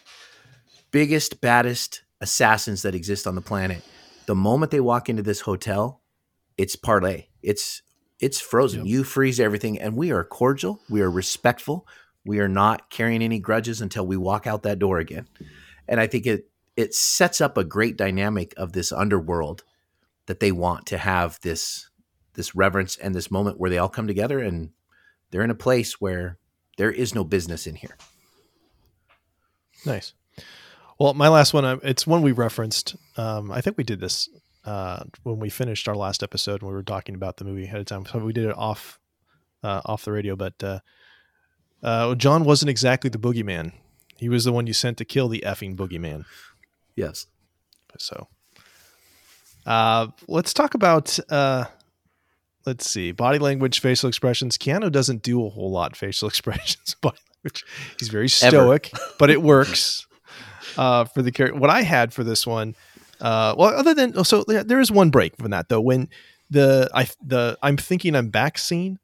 [0.92, 3.84] biggest, baddest assassins that exist on the planet.
[4.28, 6.02] The moment they walk into this hotel,
[6.58, 7.26] it's parlay.
[7.42, 7.82] It's
[8.20, 8.82] it's frozen.
[8.82, 8.88] Yep.
[8.88, 10.80] You freeze everything, and we are cordial.
[10.90, 11.88] We are respectful.
[12.24, 15.28] We are not carrying any grudges until we walk out that door again.
[15.88, 19.64] And I think it it sets up a great dynamic of this underworld
[20.28, 21.90] that they want to have this
[22.34, 24.70] this reverence and this moment where they all come together and
[25.32, 26.38] they're in a place where
[26.78, 27.98] there is no business in here.
[29.86, 30.14] Nice.
[30.98, 32.96] Well, my last one, uh, it's one we referenced.
[33.18, 34.30] Um, I think we did this
[34.66, 37.80] uh, when we finished our last episode and we were talking about the movie ahead
[37.80, 38.06] of time.
[38.06, 39.00] So we did it off
[39.64, 40.80] uh, off the radio, but uh,
[41.84, 43.74] uh, John wasn't exactly the boogeyman.
[44.18, 46.26] He was the one you sent to kill the effing boogeyman.
[46.96, 47.28] Yes.
[47.98, 48.28] So,
[49.66, 51.18] uh, let's talk about.
[51.30, 51.66] Uh,
[52.66, 54.58] let's see, body language, facial expressions.
[54.58, 57.64] Keanu doesn't do a whole lot facial expressions, body language.
[58.00, 60.06] He's very stoic, but it works
[60.78, 61.60] uh, for the character.
[61.60, 62.76] What I had for this one,
[63.20, 65.82] uh, well, other than so yeah, there is one break from that though.
[65.82, 66.10] When
[66.50, 69.00] the I the I'm thinking I'm back scene,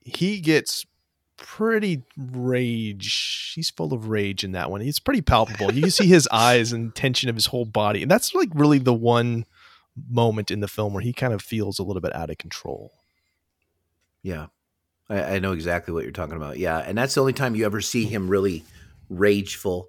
[0.00, 0.86] he gets
[1.36, 3.52] pretty rage.
[3.54, 4.82] He's full of rage in that one.
[4.82, 5.72] It's pretty palpable.
[5.72, 8.94] You see his eyes and tension of his whole body, and that's like really the
[8.94, 9.44] one
[10.08, 12.92] moment in the film where he kind of feels a little bit out of control.
[14.22, 14.46] Yeah.
[15.08, 16.58] I, I know exactly what you're talking about.
[16.58, 16.78] Yeah.
[16.78, 18.64] And that's the only time you ever see him really
[19.08, 19.88] rageful.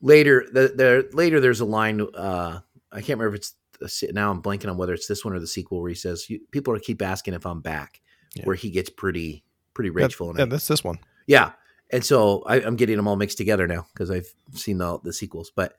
[0.00, 2.00] Later, the, the later there's a line.
[2.14, 2.60] Uh,
[2.90, 3.54] I can't remember if it's
[3.98, 4.30] se- now.
[4.30, 6.72] I'm blanking on whether it's this one or the sequel where he says, you, "People
[6.74, 8.00] are keep asking if I'm back,"
[8.34, 8.44] Yeah.
[8.44, 9.42] where he gets pretty
[9.74, 10.30] pretty That- rageful.
[10.30, 10.98] and yeah, that's this one.
[11.26, 11.52] Yeah.
[11.90, 15.12] And so I, I'm getting them all mixed together now because I've seen the, the
[15.12, 15.50] sequels.
[15.54, 15.76] But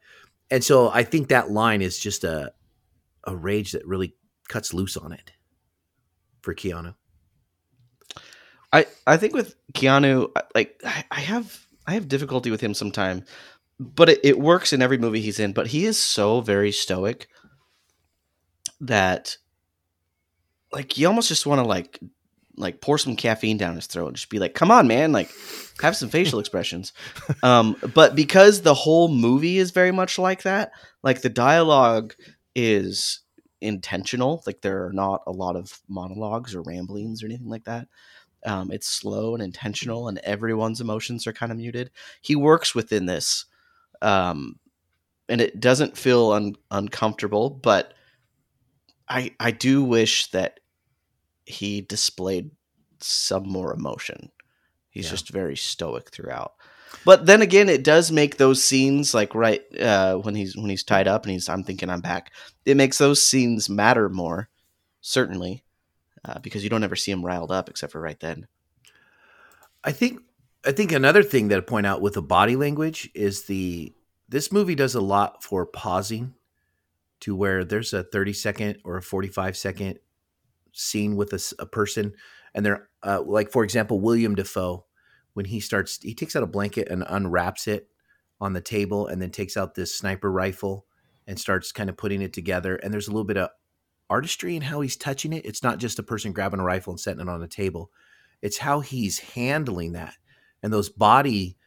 [0.51, 2.51] and so I think that line is just a
[3.25, 4.15] a rage that really
[4.49, 5.31] cuts loose on it
[6.41, 6.95] for Keanu.
[8.71, 12.73] I I think with Keanu, I- like I I have I have difficulty with him
[12.73, 13.23] sometime,
[13.79, 15.53] but it, it works in every movie he's in.
[15.53, 17.27] But he is so very stoic
[18.81, 19.37] that
[20.71, 21.99] like you almost just want to like
[22.55, 25.11] like pour some caffeine down his throat and just be like, "Come on, man!
[25.11, 25.29] Like
[25.81, 26.93] have some facial expressions."
[27.41, 30.71] Um, but because the whole movie is very much like that,
[31.03, 32.15] like the dialogue
[32.55, 33.21] is
[33.61, 34.43] intentional.
[34.45, 37.87] Like there are not a lot of monologues or ramblings or anything like that.
[38.45, 41.91] Um, it's slow and intentional, and everyone's emotions are kind of muted.
[42.21, 43.45] He works within this,
[44.01, 44.59] um,
[45.29, 47.49] and it doesn't feel un- uncomfortable.
[47.49, 47.93] But
[49.07, 50.59] I I do wish that
[51.45, 52.51] he displayed
[53.01, 54.31] some more emotion.
[54.89, 55.11] He's Yeah.
[55.11, 56.53] just very stoic throughout.
[57.05, 60.83] But then again, it does make those scenes like right uh, when he's when he's
[60.83, 62.31] tied up and he's I'm thinking I'm back.
[62.65, 64.49] It makes those scenes matter more,
[65.01, 65.63] certainly,
[66.23, 68.47] uh, because you don't ever see him riled up except for right then.
[69.83, 70.21] I think
[70.65, 73.93] I think another thing that I point out with the body language is the
[74.29, 76.35] this movie does a lot for pausing
[77.21, 79.99] to where there's a 30 second or a 45 second
[80.71, 82.13] scene with a person
[82.53, 84.85] and they're uh, like for example william dafoe
[85.33, 87.87] when he starts he takes out a blanket and unwraps it
[88.39, 90.85] on the table and then takes out this sniper rifle
[91.27, 92.75] and starts kind of putting it together.
[92.75, 93.49] And there's a little bit of
[94.09, 95.45] artistry in how he's touching it.
[95.45, 97.91] It's not just a person grabbing a rifle and setting it on a table.
[98.41, 100.15] It's how he's handling that.
[100.61, 101.57] And those body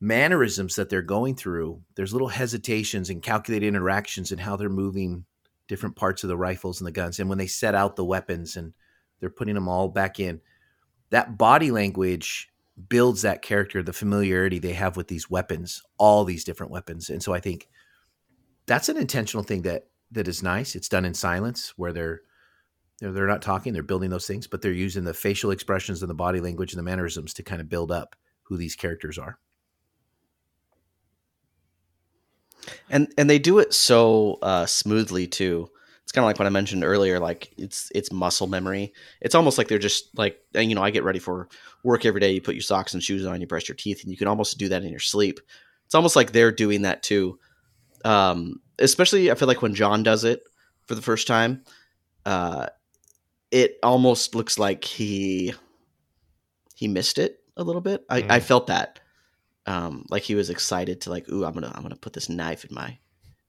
[0.00, 5.24] mannerisms that they're going through there's little hesitations and calculated interactions and how they're moving
[5.68, 7.18] different parts of the rifles and the guns.
[7.18, 8.74] And when they set out the weapons and
[9.20, 10.40] they're putting them all back in
[11.10, 12.50] that body language
[12.88, 17.08] builds that character the familiarity they have with these weapons all these different weapons.
[17.10, 17.68] And so i think
[18.66, 20.76] that's an intentional thing that that is nice.
[20.76, 22.20] It's done in silence where they're
[23.00, 26.10] they're, they're not talking they're building those things but they're using the facial expressions and
[26.10, 29.38] the body language and the mannerisms to kind of build up who these characters are.
[32.90, 35.70] And and they do it so uh, smoothly too.
[36.06, 37.18] It's kind of like what I mentioned earlier.
[37.18, 38.92] Like it's it's muscle memory.
[39.20, 41.48] It's almost like they're just like and, you know I get ready for
[41.82, 42.30] work every day.
[42.30, 44.56] You put your socks and shoes on, you brush your teeth, and you can almost
[44.56, 45.40] do that in your sleep.
[45.84, 47.40] It's almost like they're doing that too.
[48.04, 50.44] Um, especially I feel like when John does it
[50.86, 51.64] for the first time,
[52.24, 52.66] uh,
[53.50, 55.54] it almost looks like he
[56.76, 58.04] he missed it a little bit.
[58.08, 58.42] I, I Mm.
[58.42, 59.00] felt that
[59.66, 62.64] um, like he was excited to like, ooh, I'm gonna I'm gonna put this knife
[62.64, 62.96] in my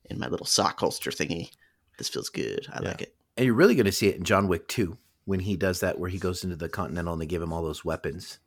[0.10, 1.52] in my little sock holster thingy.
[1.98, 2.68] This feels good.
[2.72, 2.88] I Yeah.
[2.90, 3.16] like it.
[3.38, 6.00] and you're really going to see it in john wick 2 when he does that
[6.00, 8.40] where he goes into the continental and they give him all those weapons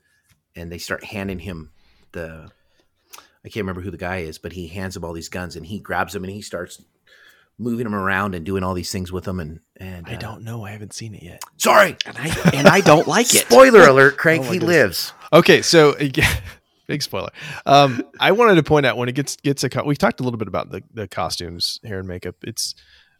[0.56, 1.70] and they start handing him
[2.12, 2.50] the
[3.44, 5.66] i can't remember who the guy is but he hands him all these guns and
[5.66, 6.82] he grabs them and he starts
[7.58, 10.42] moving them around and doing all these things with them and and I uh, don't
[10.42, 10.64] know.
[10.64, 11.42] I haven't seen it yet.
[11.58, 13.46] sorry And I and I don't like it.
[13.46, 14.76] spoiler alert crank Oh he goodness.
[14.76, 15.94] lives Okay, so
[16.88, 17.30] big spoiler.
[17.66, 20.22] Um, I wanted to point out when it gets gets a co- we talked a
[20.24, 22.34] little bit about the the costumes, hair and makeup.
[22.42, 22.74] It's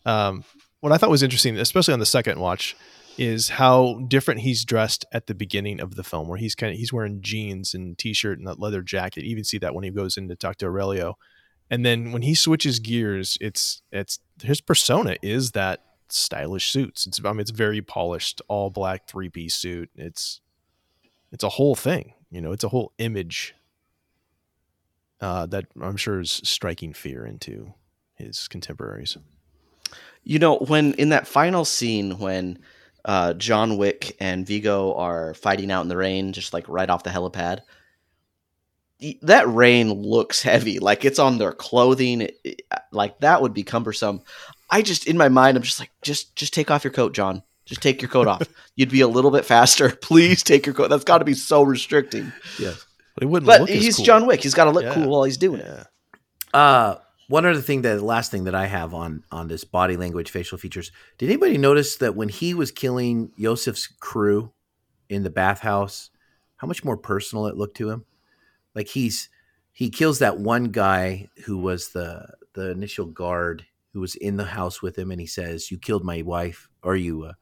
[0.07, 0.45] um,
[0.81, 2.77] what I thought was interesting, especially on the second watch,
[3.19, 6.79] is how different he's dressed at the beginning of the film, where he's kind of
[6.79, 9.25] he's wearing jeans and t-shirt and that leather jacket.
[9.25, 11.19] You even see that when he goes in to talk to Aurelio,
[11.69, 17.07] and then when he switches gears, it's it's his persona is that stylish suits.
[17.07, 19.91] It's I mean it's very polished, all black three piece suit.
[19.95, 20.41] It's
[21.33, 23.55] it's a whole thing you know it's a whole image
[25.21, 27.75] uh, that i'm sure is striking fear into
[28.15, 29.17] his contemporaries
[30.25, 32.59] You know, when in that final scene when
[33.05, 37.03] uh, John Wick and Viggo are fighting out in the rain, just like right off
[37.05, 37.61] the helipad,
[39.23, 40.79] that rain looks heavy.
[40.79, 42.21] Like it's on their clothing.
[42.23, 42.63] It- it-
[42.93, 44.23] like that would be cumbersome.
[44.69, 47.43] I just, in my mind, I'm just like, just, just take off your coat, John.
[47.67, 48.43] Just take your coat off.
[48.77, 49.91] You'd be a little bit faster.
[50.03, 50.89] Please take your coat.
[50.91, 52.33] That's got to be so restricting.
[52.59, 54.05] yes but it wouldn't But he's cool.
[54.05, 54.43] John Wick.
[54.43, 54.95] He's got to look Yeah.
[54.95, 55.67] cool while he's doing it.
[55.67, 56.97] yeah Uh,
[57.31, 60.31] one other thing that the last thing that I have on on this body language,
[60.31, 60.91] facial features.
[61.17, 64.53] Did anybody notice that when he was killing Iosef's crew
[65.09, 66.11] in the bathhouse,
[66.57, 68.05] how much more personal it looked to him?
[68.75, 69.29] Like he's
[69.73, 74.45] he kills that one guy who was the the initial guard who was in the
[74.45, 77.33] house with him, and he says, "You killed my wife, or you uh,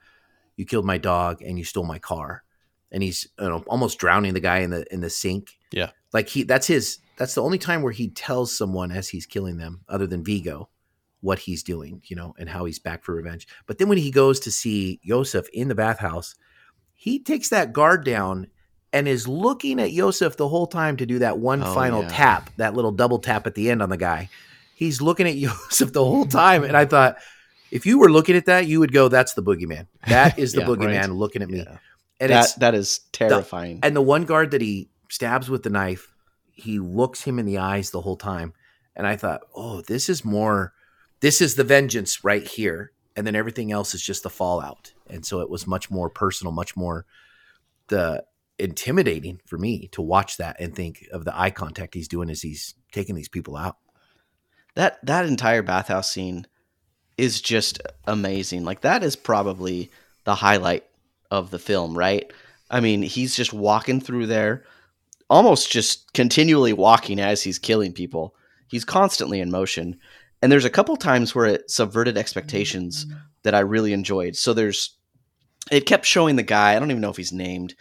[0.56, 2.44] you killed my dog, and you stole my car."
[2.92, 5.57] And he's you know, almost drowning the guy in the in the sink.
[5.70, 5.90] Yeah.
[6.12, 9.56] like he that's his that's the only time where he tells someone as he's killing
[9.58, 10.68] them, other than Viggo,
[11.20, 13.48] what he's doing, you know, and how he's back for revenge.
[13.66, 16.34] But then when he goes to see Iosef in the bathhouse,
[16.94, 18.46] he takes that guard down
[18.92, 22.08] and is looking at Iosef the whole time to do that one Oh, final yeah.
[22.08, 24.28] tap, that little double tap at the end on the guy.
[24.74, 26.62] He's looking at Iosef the whole time.
[26.64, 27.16] And I thought,
[27.72, 29.88] if you were looking at that, you would go, that's the boogeyman.
[30.06, 31.10] That is the Yeah, boogeyman right.
[31.10, 31.58] looking at me.
[31.58, 31.78] yeah
[32.20, 33.80] And that it's that is terrifying.
[33.82, 36.14] and the one guard that he stabs with the knife,
[36.52, 38.52] he looks him in the eyes the whole time.
[38.96, 40.72] And I thought, oh, this is more,
[41.20, 42.92] this is the vengeance right here.
[43.16, 44.92] And then everything else is just the fallout.
[45.08, 47.06] And so it was much more personal, much more
[47.88, 48.24] the
[48.58, 52.42] intimidating for me to watch that and think of the eye contact he's doing as
[52.42, 53.76] he's taking these people out.
[54.74, 56.46] that that entire bathhouse scene
[57.16, 58.64] is just amazing.
[58.64, 59.90] Like that is probably
[60.22, 60.84] the highlight
[61.30, 62.32] of the film, right?
[62.70, 64.64] I mean, he's just walking through there,
[65.30, 68.34] almost just continually walking as he's killing people.
[68.68, 69.98] He's constantly in motion.
[70.40, 73.06] And there's a couple times where it subverted expectations
[73.42, 74.36] that I really enjoyed.
[74.36, 74.96] So there's
[75.70, 77.74] it kept showing the guy, I don't even know if he's named,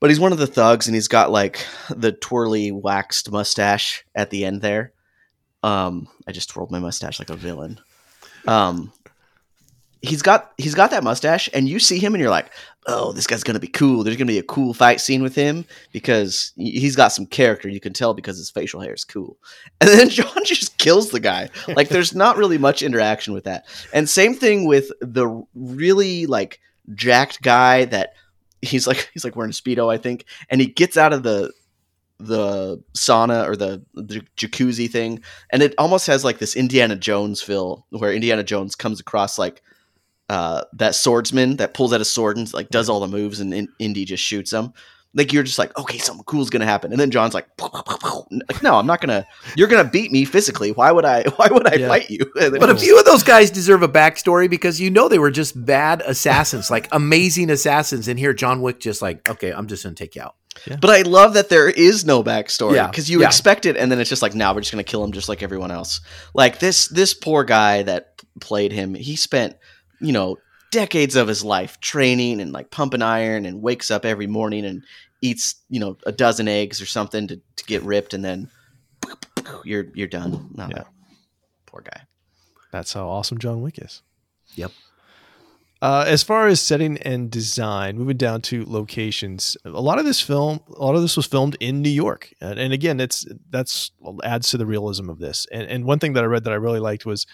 [0.00, 4.30] but he's one of the thugs and he's got like the twirly waxed mustache at
[4.30, 4.92] the end there.
[5.62, 7.80] Um, I just twirled my mustache like a villain.
[8.46, 8.92] Um,
[10.02, 12.50] he's got he's got that mustache, and you see him, and you're like,
[12.86, 14.02] oh, this guy's gonna be cool.
[14.04, 17.68] There's gonna be a cool fight scene with him because he- he's got some character.
[17.68, 19.36] You can tell because his facial hair is cool.
[19.80, 21.50] And then John just kills the guy.
[21.68, 23.66] Like there's not really much interaction with that.
[23.92, 26.60] And same thing with the really like
[26.94, 28.14] jacked guy that
[28.62, 31.52] he's like he's like wearing a speedo, I think, and he gets out of the
[32.20, 37.40] the sauna or the, the jacuzzi thing and it almost has like this indiana jones
[37.40, 39.62] feel where indiana jones comes across like
[40.28, 43.52] uh, that swordsman that pulls out a sword and like does all the moves and
[43.54, 44.72] in- indy just shoots him
[45.14, 48.74] like you're just like okay something cool's gonna happen and then john's like, like no
[48.76, 49.26] i'm not gonna
[49.56, 51.88] you're gonna beat me physically why would i why would i Yeah.
[51.88, 55.18] fight you But a few of those guys deserve a backstory because you know they
[55.18, 58.06] were just bad assassins, like amazing assassins.
[58.08, 60.34] And here, John Wick just like, okay, I'm just gonna take you out.
[60.80, 63.26] But I love that there is no backstory Yeah, because you yeah.
[63.26, 65.42] expect it, and then it's just like, now we're just gonna kill him just like
[65.42, 66.00] everyone else.
[66.34, 69.56] Like this this poor guy that played him, he spent
[70.00, 70.36] you know
[70.70, 74.82] decades of his life training and like pumping iron, and wakes up every morning and
[75.22, 78.48] eats you know a dozen eggs or something to, to get ripped, and then
[79.64, 80.50] you're you're done.
[80.54, 80.84] No, Yeah.
[81.66, 82.02] poor guy.
[82.72, 84.02] That's how awesome John Wick is.
[84.56, 84.72] Yep.
[85.80, 90.20] Uh, as far as setting and design, moving down to locations, a lot of this
[90.20, 93.92] film, a lot of this was filmed in New York, and, and again, it's that's
[94.24, 95.46] adds to the realism of this.
[95.52, 97.26] And, and one thing that I read that I really liked was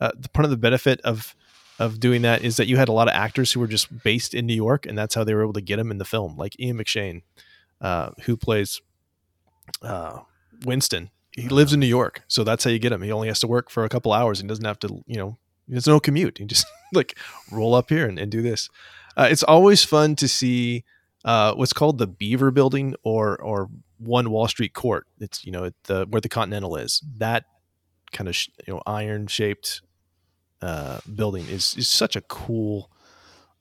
[0.00, 1.36] uh, the part of the benefit of
[1.78, 4.34] of doing that is that you had a lot of actors who were just based
[4.34, 6.36] in New York, and that's how they were able to get them in the film,
[6.36, 7.22] like Ian McShane,
[7.80, 8.80] uh, who plays
[9.82, 10.20] uh,
[10.64, 11.10] Winston.
[11.32, 13.02] He lives in New York, so that's how you get him.
[13.02, 15.38] He only has to work for a couple hours and doesn't have to, you know,
[15.66, 16.38] there's no commute.
[16.38, 17.16] He just like
[17.50, 18.68] roll up here and, and do this.
[19.16, 20.84] Uh, it's always fun to see
[21.24, 25.06] uh, what's called the Beaver Building or or One Wall Street Court.
[25.20, 27.02] It's you know at the where the Continental is.
[27.18, 27.44] That
[28.12, 29.82] kind of sh- you know iron shaped
[30.62, 32.90] uh, building is is such a cool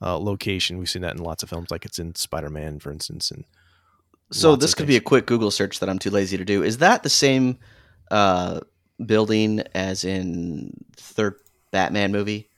[0.02, 0.78] uh, location.
[0.78, 3.32] We've seen that in lots of films, like it's in Spider Man, for instance.
[3.32, 3.46] And
[4.32, 6.64] So this could be a quick Google search that I'm too lazy to do.
[6.64, 7.58] Is that the same
[8.10, 8.62] uh,
[9.06, 11.36] building as in third
[11.72, 12.50] Batman movie,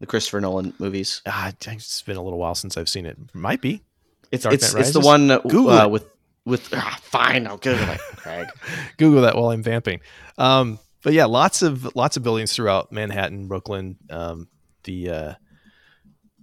[0.00, 1.22] the Christopher Nolan movies?
[1.26, 3.18] Ah, it's been a little while since I've seen it.
[3.34, 3.82] Might be.
[4.30, 6.06] It's Dark it's it's the one uh, Google uh, with
[6.44, 7.46] with ah, fine.
[7.46, 8.46] I'll Google it, Craig.
[8.96, 10.00] Google that while I'm vamping.
[10.38, 13.96] Um, but yeah, lots of lots of buildings throughout Manhattan, Brooklyn.
[14.10, 14.48] Um,
[14.84, 15.34] the uh,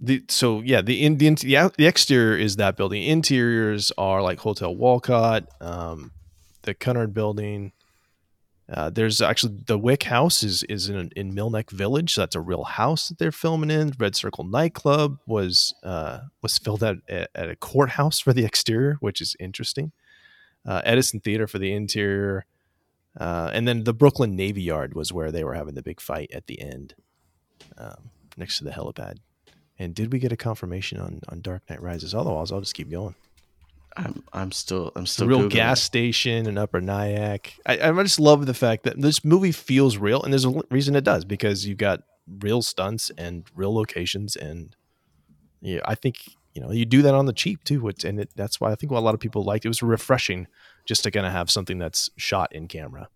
[0.00, 3.02] the so yeah, the in, the, the the exterior is that building.
[3.02, 6.12] Interiors are like Hotel Wolcott, um,
[6.62, 7.72] the Cunard Building.
[8.70, 12.14] Uh, there's actually the Wick House is is in in Mill Neck Village.
[12.14, 13.92] So that's a real house that they're filming in.
[13.98, 19.20] Red Circle nightclub was uh, was filmed at, at a courthouse for the exterior, which
[19.20, 19.92] is interesting.
[20.66, 22.44] Uh, Edison Theater for the interior.
[23.18, 26.30] Uh, and then the Brooklyn Navy Yard was where they were having the big fight
[26.32, 26.94] at the end,
[27.76, 29.18] um, next to the helipad.
[29.78, 32.14] And did we get a confirmation on, on Dark Knight Rises?
[32.14, 33.14] Otherwise, I'll just keep going.
[33.96, 37.54] I'm I'm still I'm still real Googling gas station in Upper Nyack.
[37.66, 40.94] I, I just love the fact that this movie feels real, and there's a reason
[40.94, 42.02] it does because you've got
[42.40, 44.76] real stunts and real locations, and
[45.60, 46.16] yeah, I think
[46.54, 47.80] you know you do that on the cheap too.
[47.80, 49.64] Which, and it, that's why I think what a lot of people liked.
[49.64, 50.46] It was refreshing
[50.84, 53.08] just to kind of have something that's shot in camera.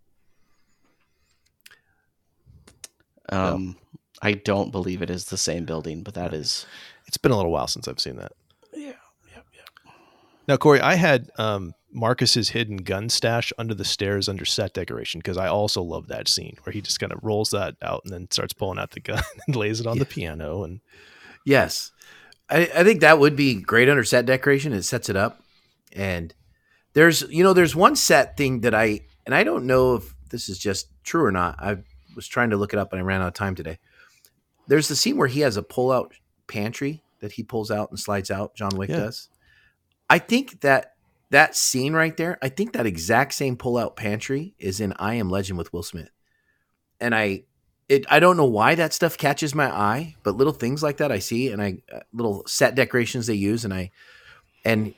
[3.29, 3.77] Um,
[4.21, 6.67] I don't believe it is the same building, but that is
[7.07, 8.33] It's been a little while since I've seen that.
[8.75, 8.93] yeah.
[10.49, 15.21] Now, Corey, I had um, Marcus's hidden gun stash under the stairs under set decoration
[15.21, 18.13] because I also love that scene where he just kind of rolls that out and
[18.13, 20.65] then starts pulling out the gun and lays it on the piano.
[20.65, 20.81] And
[21.45, 21.93] Yes.
[22.53, 24.73] I, I think that would be great under set decoration.
[24.73, 25.43] It sets it up.
[25.93, 26.35] And
[26.93, 30.49] there's, you know, there's one set thing that I, and I don't know if this
[30.49, 31.57] is just true or not.
[31.59, 31.79] I
[32.15, 33.79] was trying to look it up and I ran out of time today.
[34.69, 36.15] There's the scene where he has a pull out
[36.47, 38.55] pantry that he pulls out and slides out.
[38.55, 38.99] John Wick Yeah.
[38.99, 39.29] does.
[40.11, 40.95] I think that
[41.31, 45.15] that scene right there, I think that exact same pull out pantry is in I
[45.15, 46.11] Am Legend with Will Smith.
[47.01, 47.45] And I,
[47.89, 51.13] it, I don't know why that stuff catches my eye, but little things like that
[51.13, 53.91] I see, and I uh, little set decorations they use, and I,
[54.65, 54.95] and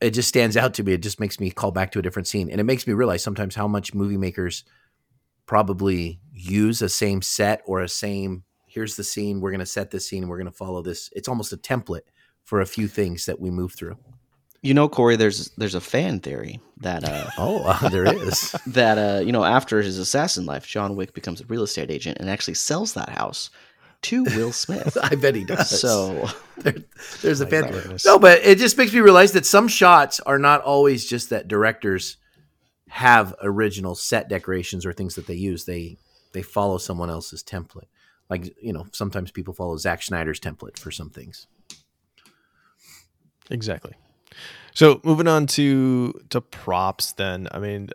[0.00, 0.92] it just stands out to me.
[0.92, 3.22] It just makes me call back to a different scene, and it makes me realize
[3.22, 4.64] sometimes how much movie makers
[5.46, 8.44] probably use a same set or a same.
[8.66, 9.40] Here's the scene.
[9.40, 11.10] We're going to set this scene, and we're going to follow this.
[11.14, 12.08] It's almost a template
[12.42, 13.96] for a few things that we move through.
[14.64, 18.52] You know, Corey, there's there's a fan theory that uh Oh, uh, there is.
[18.68, 22.16] that uh you know after his assassin life, John Wick becomes a real estate agent
[22.18, 23.50] and actually sells that house
[24.02, 24.96] to Will Smith.
[25.02, 25.68] I bet he does.
[25.68, 26.76] so there,
[27.20, 27.70] there's a fan.
[27.70, 28.06] goodness.
[28.06, 31.46] No, but it just makes me realize that some shots are not always just that
[31.46, 32.16] directors
[32.88, 35.66] have original set decorations or things that they use.
[35.66, 35.98] They
[36.32, 37.88] they follow someone else's template.
[38.30, 41.48] Like you know, sometimes people follow Zack Snyder's template for some things.
[43.50, 43.92] Exactly.
[44.74, 47.90] So moving on to to props, then I mean,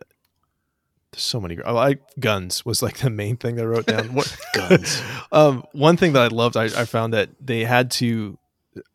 [1.12, 1.58] there's so many.
[1.64, 4.14] I like guns was like the main thing that I wrote down.
[4.14, 5.02] What Guns.
[5.32, 8.38] um, one thing that I loved, I, I found that they had to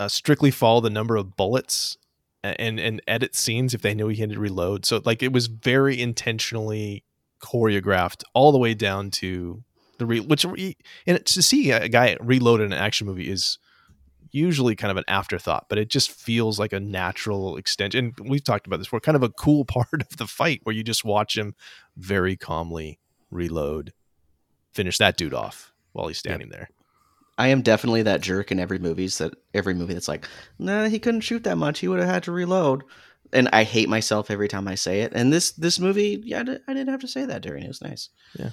[0.01, 1.99] uh, strictly follow the number of bullets
[2.43, 4.85] and and edit scenes if they knew he had to reload.
[4.87, 7.05] So like it was very intentionally
[7.41, 9.63] choreographed all the way down to
[9.99, 10.77] the re- which re-
[11.07, 13.59] and to see a guy reload in an action movie is
[14.35, 18.13] usually kind of an afterthought, but it just feels like a natural extension.
[18.19, 20.75] And we've talked about this before, kind of a cool part of the fight where
[20.75, 21.55] you just watch him
[21.97, 22.99] very calmly
[23.31, 23.93] reload,
[24.73, 26.69] finish that dude off while he's standing there.
[27.39, 30.29] I am definitely that jerk in every movies that every movie that's like,
[30.59, 31.81] nah, he couldn't shoot that much.
[31.81, 32.85] He would have had to reload.
[33.33, 35.13] And I hate myself every time I say it.
[35.15, 37.65] And this this movie, yeah, I, I didn't have to say that during.
[37.65, 38.11] It was nice.
[38.39, 38.51] Yeah.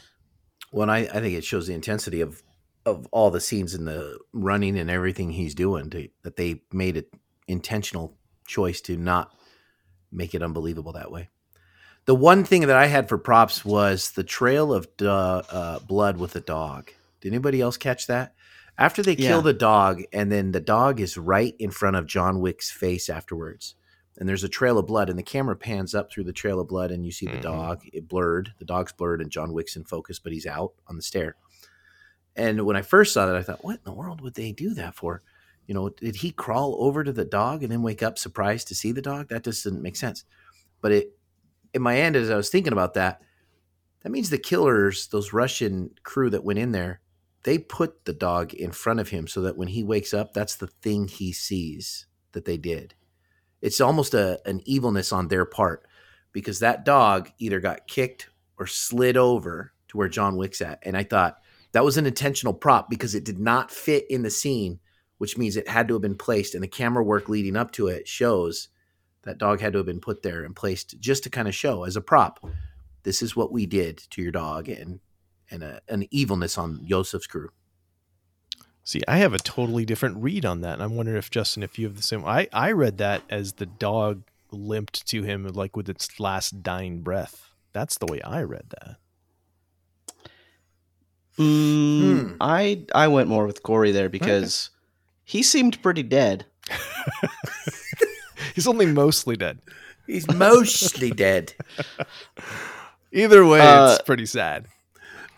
[0.71, 2.41] Well, and I, I think it shows the intensity of
[2.85, 6.97] of all the scenes and the running and everything he's doing to, that they made
[6.97, 7.05] an
[7.47, 8.17] intentional
[8.47, 9.33] choice to not
[10.11, 11.29] make it unbelievable that way.
[12.05, 16.17] The one thing that I had for props was the trail of do- uh, blood
[16.17, 16.89] with the dog.
[17.21, 18.33] Did anybody else catch that?
[18.77, 19.41] After they kill Yeah.
[19.41, 23.75] the dog, and then the dog is right in front of John Wick's face afterwards,
[24.17, 26.67] and there's a trail of blood, and the camera pans up through the trail of
[26.67, 27.41] blood, and you see the Mhm.
[27.43, 27.81] dog.
[27.93, 28.53] It blurred.
[28.57, 31.35] The dog's blurred, and John Wick's in focus, but he's out on the stair.
[32.35, 34.73] And when I first saw that, I thought, what in the world would they do
[34.75, 35.21] that for?
[35.67, 38.75] You know, did he crawl over to the dog and then wake up surprised to
[38.75, 39.29] see the dog?
[39.29, 40.23] That just didn't make sense.
[40.81, 41.17] But it,
[41.73, 43.21] in my end, as I was thinking about that,
[44.01, 47.01] that means the killers, those Russian crew that went in there,
[47.43, 50.55] they put the dog in front of him so that when he wakes up, that's
[50.55, 52.95] the thing he sees that they did.
[53.61, 55.85] It's almost a an evilness on their part
[56.31, 60.79] because that dog either got kicked or slid over to where John Wick's at.
[60.83, 61.40] And I thought
[61.71, 64.79] that was an intentional prop because it did not fit in the scene,
[65.17, 66.53] which means it had to have been placed.
[66.53, 68.69] And the camera work leading up to it shows
[69.23, 71.83] that dog had to have been put there and placed just to kind of show
[71.83, 72.43] as a prop.
[73.03, 74.99] This is what we did to your dog, and
[75.49, 77.49] and a, an evilness on Iosef's crew.
[78.83, 80.73] See, I have a totally different read on that.
[80.73, 82.25] And I'm wondering if Justin, if you have the same.
[82.25, 87.01] I I read that as the dog limped to him like with its last dying
[87.01, 87.53] breath.
[87.73, 88.97] That's the way I read that.
[91.37, 92.33] Mm, Hmm.
[92.41, 94.69] I I went more with Corey there because
[95.23, 96.45] he seemed pretty dead.
[98.55, 99.59] He's only mostly dead.
[100.07, 101.53] He's mostly dead.
[103.13, 104.67] Either way, Uh, it's pretty sad.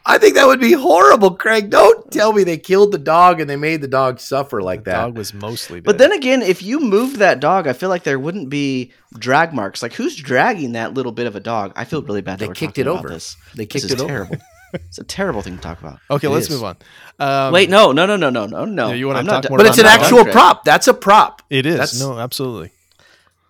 [0.05, 1.69] I think that would be horrible, Craig.
[1.69, 4.91] Don't tell me they killed the dog and they made the dog suffer like the
[4.91, 5.01] that.
[5.01, 5.85] dog was mostly dead.
[5.85, 9.53] But then again, if you moved that dog, I feel like there wouldn't be drag
[9.53, 9.81] marks.
[9.81, 11.71] Like who's dragging that little bit of a dog?
[11.77, 12.39] I feel really bad.
[12.39, 13.09] that They we're kicked it about over.
[13.09, 13.37] This.
[13.55, 14.07] They This kicked is it over.
[14.09, 14.37] terrible.
[14.73, 15.99] It's a terrible thing to talk about.
[16.09, 16.51] okay, it let's is.
[16.51, 16.77] move on.
[17.19, 18.91] Um, Wait, no, no, no, no, no, no, no.
[18.91, 20.63] You wanna I'm talk not, more But about it's an actual prop.
[20.63, 21.41] That's a prop.
[21.49, 22.71] It is That's- no, absolutely.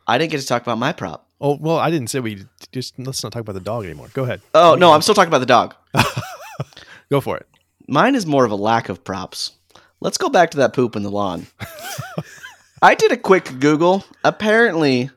[0.06, 1.28] I didn't get to talk about my prop.
[1.40, 4.08] Oh well, I didn't say we just let's not talk about the dog anymore.
[4.14, 5.76] Go ahead, Oh no, I'm still talking about the dog.
[7.10, 7.48] go for it.
[7.88, 9.52] Mine is more of a lack of props.
[10.00, 11.48] Let's go back to that poop in the lawn.
[12.82, 14.04] I did a quick Google.
[14.26, 15.10] Apparently,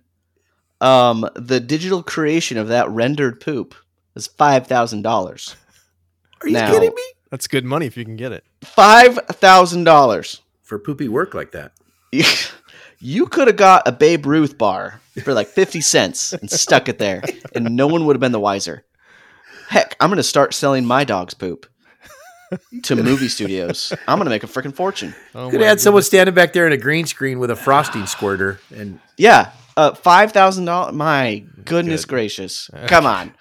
[0.80, 3.74] um, the digital creation of that rendered poop
[4.14, 5.56] is five thousand dollars.
[6.42, 7.02] Are you Now- kidding me?
[7.30, 8.44] That's good money if you can get it.
[8.62, 10.42] Five thousand dollars.
[10.62, 11.72] For poopy work like that.
[12.98, 16.96] You could have got a Babe Ruth bar for like fifty cents and stuck it
[16.98, 17.22] there,
[17.54, 18.86] and no one would have been the wiser.
[19.68, 21.66] Heck, I'm gonna start selling my dog's poop
[22.84, 23.92] to movie studios.
[24.08, 25.14] I'm gonna make a freaking fortune.
[25.34, 27.56] Oh, Could my have had someone standing back there in a green screen with a
[27.56, 30.94] frosting squirter and Yeah, uh, five thousand dollars.
[30.94, 32.10] My goodness Good.
[32.14, 32.70] gracious!
[32.86, 33.34] Come on,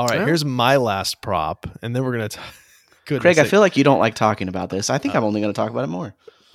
[0.00, 0.24] All right, Yeah.
[0.24, 2.30] here's my last prop, and then we're gonna.
[2.30, 2.40] T-
[3.04, 3.38] Goodness Craig.
[3.38, 4.88] I feel like you don't like talking about this.
[4.88, 6.14] I think I'm only gonna talk about it more.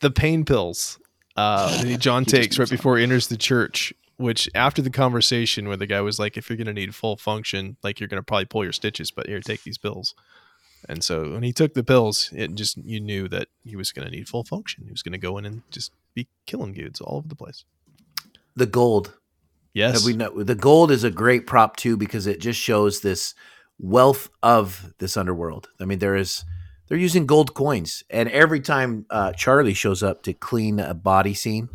[0.00, 0.98] the pain pills
[1.36, 3.92] uh, that John takes right before he enters the church.
[4.16, 7.76] Which after the conversation where the guy was like, "If you're gonna need full function,
[7.82, 10.14] like you're gonna probably pull your stitches, but here, take these pills."
[10.88, 14.10] And so when he took the pills, it just you knew that he was gonna
[14.10, 14.84] need full function.
[14.84, 17.64] He was gonna go in and just be killing dudes all over the place.
[18.56, 19.14] the gold.
[19.74, 23.34] Yes, we know the gold is a great prop too because it just shows this
[23.78, 25.68] wealth of this underworld.
[25.80, 26.44] I mean, there is
[26.88, 31.32] they're using gold coins, and every time uh, Charlie shows up to clean a body
[31.32, 31.68] scene,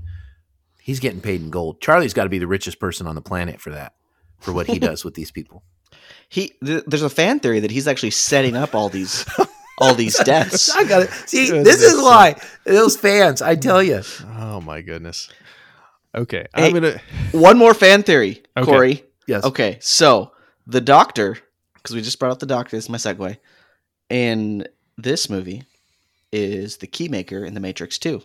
[0.79, 1.81] he's getting paid in gold.
[1.81, 3.93] Charlie's got to be the richest person on the planet for that,
[4.39, 5.63] for what he does with these people.
[6.29, 9.25] He th- there's a fan theory that he's actually setting up all these
[9.79, 10.69] all these deaths.
[10.75, 11.09] I got it.
[11.25, 12.35] See, this is why
[12.65, 13.41] those fans.
[13.41, 14.01] I tell you,
[14.37, 15.29] Oh my goodness.
[16.17, 16.99] Okay, Hey, I'm gonna.
[17.31, 18.65] One more fan theory, Okay.
[18.65, 19.03] Corey.
[19.27, 19.43] yes.
[19.45, 20.31] Okay, so
[20.65, 21.37] the doctor,
[21.75, 23.37] because we just brought up the doctor, this is my segue,
[24.09, 25.63] and this movie
[26.31, 28.21] is the keymaker in The Matrix 2.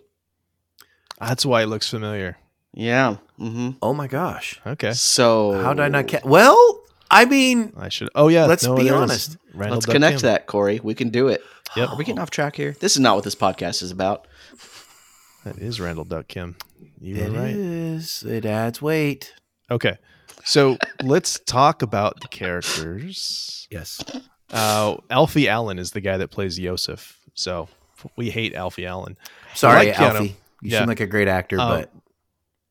[1.20, 2.36] That's why it looks familiar.
[2.74, 3.16] Yeah.
[3.38, 3.70] Mm-hmm.
[3.82, 4.61] Oh my gosh.
[4.66, 4.93] Okay.
[4.93, 6.24] So How did I not catch?
[6.24, 6.80] Well,
[7.11, 8.09] I mean, I should.
[8.14, 8.47] Oh yeah.
[8.47, 9.36] Let's no, be honest.
[9.55, 10.22] Randall Let's Duk connect Kim.
[10.28, 10.80] that, Corey.
[10.82, 11.43] We can do it.
[11.76, 11.90] Yep.
[11.90, 12.74] Are we getting off track here?
[12.80, 14.26] This is not what this podcast is about.
[15.45, 16.57] That is Randall Duk Kim.
[17.01, 17.55] You it were right.
[17.55, 18.22] is.
[18.22, 19.34] It adds weight.
[19.70, 19.97] Okay.
[20.45, 23.66] So let's talk about the characters.
[23.70, 24.03] Yes.
[24.53, 27.14] Uh, Alfie Allen is the guy that plays Iosef.
[27.34, 27.68] So
[28.16, 29.16] we hate Alfie Allen.
[29.55, 30.14] Sorry, like Keanu.
[30.14, 30.36] Alfie.
[30.62, 30.78] You Yeah.
[30.80, 31.93] seem like a great actor, Um, but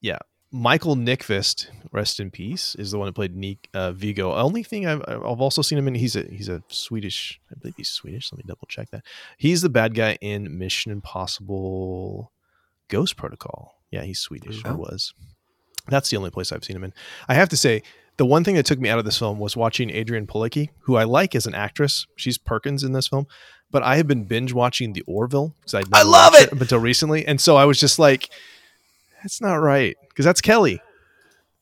[0.01, 0.19] yeah.
[0.53, 4.33] Michael Nyqvist, rest in peace, is the one that played Nick, uh, Viggo.
[4.33, 7.75] Only thing I've, I've also seen him in, he's a he's a Swedish, I believe
[7.77, 8.31] he's Swedish.
[8.33, 9.03] Let me double check that.
[9.37, 12.33] He's the bad guy in Mission Impossible
[12.91, 13.73] Ghost Protocol.
[13.89, 14.75] Yeah, he's Swedish or Oh.
[14.75, 15.13] was.
[15.87, 16.93] That's the only place I've seen him in.
[17.27, 17.81] I have to say,
[18.17, 20.95] the one thing that took me out of this film was watching Adrianne Palicki, who
[20.95, 22.05] I like as an actress.
[22.15, 23.25] She's Perkins in this film,
[23.71, 26.51] but I have been binge watching The Orville because I I love it!
[26.51, 28.29] until recently, and so I was just like,
[29.23, 30.81] "That's not right," because that's Kelly,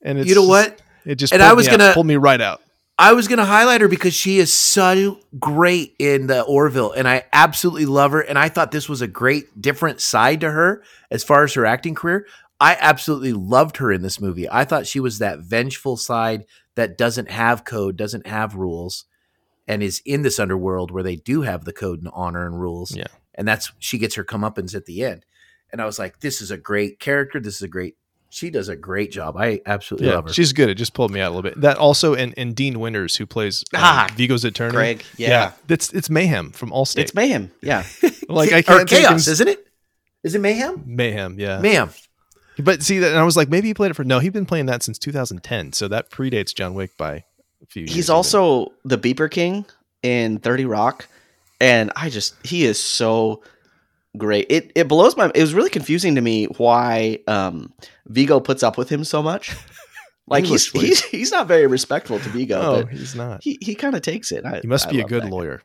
[0.02, 0.82] and it's you know what?
[1.06, 2.62] It just And I was out- gonna- pulled me right out.
[3.00, 7.08] I was going to highlight her because she is so great in the Orville, and
[7.08, 8.20] I absolutely love her.
[8.20, 11.66] And I thought this was a great, different side to her as far as her
[11.66, 12.28] acting career.
[12.60, 14.50] I absolutely loved her in this movie.
[14.50, 16.44] I thought she was that vengeful side
[16.76, 19.06] that doesn't have code, doesn't have rules,
[19.66, 22.94] and is in this underworld where they do have the code and honor and rules.
[22.94, 23.08] Yeah.
[23.34, 25.26] And that's she gets her comeuppance at the end.
[25.72, 27.40] And I was like, this is a great character.
[27.40, 27.96] This is a great.
[28.32, 29.38] She does a great job.
[29.38, 30.34] I absolutely Yeah, love her.
[30.34, 30.70] she's good.
[30.70, 31.60] It just pulled me out a little bit.
[31.62, 34.72] That also, and, and Dean Winters, who plays um, Ah, Viggo's attorney.
[34.74, 35.04] Greg.
[35.18, 35.54] Yeah.
[35.68, 37.00] it's it's mayhem from Allstate.
[37.00, 37.52] It's mayhem.
[37.62, 37.84] Yeah.
[38.30, 39.68] like I can't take chaos, him- isn't it?
[40.24, 40.84] Is it mayhem?
[40.86, 41.40] mayhem.
[41.40, 41.90] Yeah, Mayhem.
[42.60, 44.04] but see that, and I was like, maybe he played it for.
[44.04, 47.24] No, he's been playing that since 2010, so that predates John Wick by
[47.64, 47.94] a few years.
[47.94, 48.16] He's even.
[48.16, 49.66] also the Beeper King
[50.04, 51.08] in 30 Rock.
[51.62, 53.44] And I just, he is so
[54.18, 54.48] great.
[54.50, 57.74] It it blows my, it was really confusing to me why um,
[58.08, 59.56] Viggo puts up with him so much.
[60.32, 63.44] Like he's, he's he's not very respectful to Viggo, No, but he's not.
[63.44, 64.46] he, he kind of takes it.
[64.46, 65.36] I, He must I be a good that guy.
[65.36, 65.64] lawyer.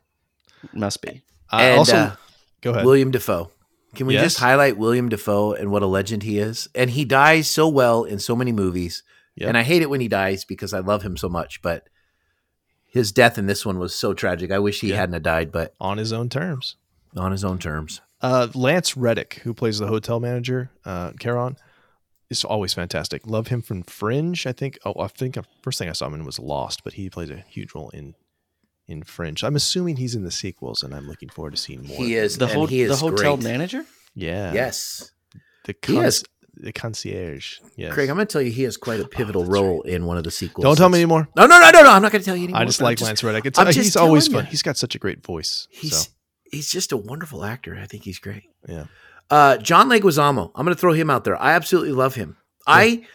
[0.72, 1.22] Must be.
[1.52, 2.16] Uh, and also, uh,
[2.62, 2.86] go ahead.
[2.86, 3.50] William Dafoe.
[3.94, 4.22] Can we Yes.
[4.24, 6.66] just highlight William Dafoe and what a legend he is?
[6.74, 9.02] And he dies so well in so many movies.
[9.36, 9.48] Yep.
[9.50, 11.60] And I hate it when he dies because I love him so much.
[11.60, 11.90] But
[12.86, 14.50] his death in this one was so tragic.
[14.50, 14.96] I wish he Yeah.
[14.96, 16.76] hadn't have died, but on his own terms.
[17.14, 18.00] on his own terms.
[18.24, 21.56] Uh, Lance Reddick, who plays the hotel manager, uh, Charon,
[22.30, 23.26] is always fantastic.
[23.26, 24.46] Love him from Fringe.
[24.46, 24.78] I think.
[24.84, 27.28] Oh, I think the first thing I saw him in was Lost, but he plays
[27.30, 28.14] a huge role in
[28.88, 29.42] in Fringe.
[29.44, 31.96] I'm assuming he's in the sequels, and I'm looking forward to seeing more.
[31.98, 33.44] He is The, ho- he is the hotel great.
[33.50, 33.84] manager?
[34.14, 34.52] Yeah.
[34.52, 35.10] Yes.
[35.66, 36.24] The He con- has-
[36.56, 37.58] the concierge.
[37.76, 37.92] Yes.
[37.92, 40.16] Craig, I'm going to tell you he has quite a pivotal that's role in one
[40.18, 40.62] of the sequels.
[40.64, 41.28] Don't tell me anymore.
[41.36, 41.90] No, no, no, no, no.
[41.90, 42.62] I'm not going to tell you anymore.
[42.62, 43.44] I just but I'm like Lance Reddick.
[43.46, 44.50] It's, uh, just he's always telling fun.
[44.50, 45.66] He's got such a great voice.
[45.70, 46.10] He's so,
[46.50, 47.76] he's just a wonderful actor.
[47.80, 48.44] I think he's great.
[48.68, 48.86] yeah.
[49.30, 50.50] Uh, John Leguizamo.
[50.54, 51.40] I'm going to throw him out there.
[51.40, 52.36] I absolutely love him.
[52.66, 53.06] I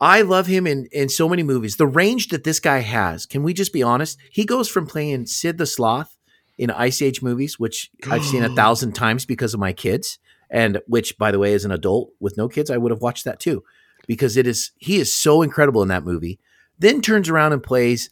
[0.00, 1.76] I love him in in so many movies.
[1.76, 3.26] The range that this guy has.
[3.26, 4.18] Can we just be honest?
[4.32, 6.16] He goes from playing Sid the Sloth
[6.56, 10.18] in Ice Age movies, which I've seen a thousand times because of my kids,
[10.50, 13.26] and which, by the way, as an adult with no kids, I would have watched
[13.26, 13.62] that too,
[14.06, 16.40] because it is he is so incredible in that movie.
[16.78, 18.08] Then turns around and plays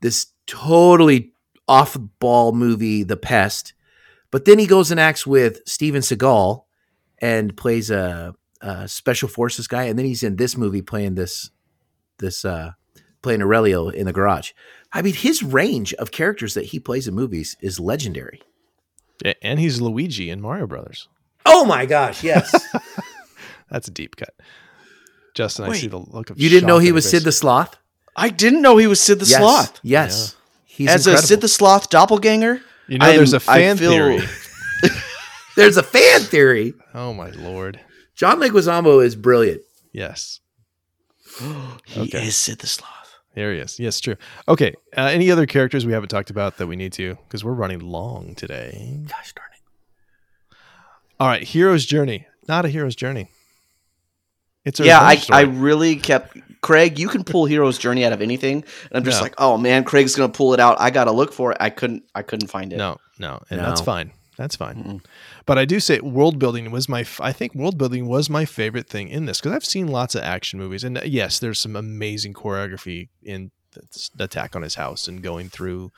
[0.00, 1.32] this totally
[1.68, 3.74] off the ball movie, The Pest.
[4.30, 6.64] But then he goes and acts with Steven Seagal
[7.18, 11.50] and plays a, a special forces guy, and then he's in this movie playing this
[12.18, 12.72] this uh,
[13.22, 14.52] playing Aurelio in the garage.
[14.92, 18.40] I mean, his range of characters that he plays in movies is legendary.
[19.24, 21.08] Yeah, And he's Luigi in Mario Brothers.
[21.44, 22.54] Oh my gosh, yes!
[23.70, 24.34] That's a deep cut.
[25.34, 27.76] Justin, I see the look of you didn't know he was Sid the Sloth?
[28.16, 29.38] I didn't know he was Sid the yes.
[29.38, 29.80] Sloth.
[29.82, 31.18] Yes, he's As a.
[31.18, 34.20] Sid the Sloth doppelganger, You know, I'm- there's a fan feel- theory.
[35.56, 36.72] There's a fan theory.
[36.94, 37.80] Oh my lord!
[38.14, 39.62] John Leguizamo is brilliant.
[39.92, 40.38] Yes,
[41.84, 42.26] he Okay.
[42.28, 43.18] is Sid the Sloth.
[43.34, 43.80] there he is.
[43.80, 44.14] Yes, true.
[44.46, 44.74] Okay.
[44.96, 47.16] Uh, any other characters we haven't talked about that we need to?
[47.26, 49.00] Because we're running long today.
[49.08, 50.56] Gosh darn it!
[51.18, 52.26] All right, hero's journey.
[52.46, 53.28] Not a hero's journey.
[54.64, 55.38] It's a yeah, I, story.
[55.38, 56.98] I really kept Craig.
[56.98, 59.22] You can pull Hero's Journey out of anything, and I'm just No.
[59.24, 60.80] like, oh man, Craig's gonna pull it out.
[60.80, 61.58] I gotta look for it.
[61.60, 62.04] I couldn't.
[62.14, 62.76] I couldn't find it.
[62.76, 64.12] no, no, and that's fine.
[64.36, 64.76] That's fine.
[64.76, 65.04] Mm-mm.
[65.46, 67.04] But I do say world building was my.
[67.20, 70.22] I think world building was my favorite thing in this because I've seen lots of
[70.22, 74.76] action movies, and uh, yes, there's some amazing choreography in the, the attack on his
[74.76, 75.90] house and going through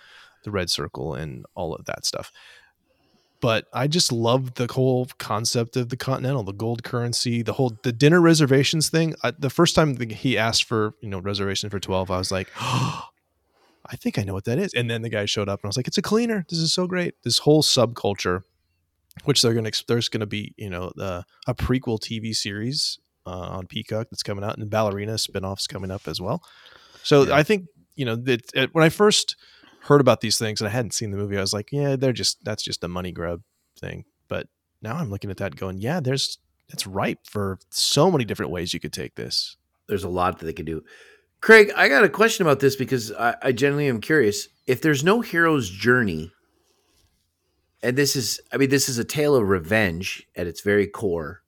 [0.45, 2.33] the red circle and all of that stuff.
[3.41, 7.79] But I just love the whole concept of the Continental, the gold currency, the whole
[7.83, 9.15] the dinner reservations thing.
[9.23, 12.49] I, the first time he asked for you know reservation for twelve, I was like,
[12.57, 13.05] I
[13.91, 14.73] I think I know what that is.
[14.73, 16.47] And then the guy showed up and I was like, it's a cleaner.
[16.49, 17.15] This is so great.
[17.25, 18.43] This whole subculture,
[19.25, 23.31] which they're to, there's going to be, you know, uh, a prequel TV series uh,
[23.31, 26.43] on Peacock that's coming out and Ballerina spinoffs coming up as well.
[27.03, 27.35] So Yeah.
[27.35, 29.35] I think, you know, that when I first
[29.83, 32.13] heard about these things and I hadn't seen the movie, I was like, yeah, they're
[32.13, 33.43] just, that's just a money grub
[33.79, 34.05] thing.
[34.29, 34.49] But
[34.83, 36.39] now I'm looking at that going, yeah, there's,
[36.69, 39.57] it's ripe for so many different ways you could take this.
[39.89, 40.85] There's a lot that they could do.
[41.41, 44.49] Craig, I got a question about this because I, I genuinely am curious.
[44.67, 46.33] If there's no hero's journey,
[47.83, 51.43] and this is, I mean, this is a tale of revenge at its very core.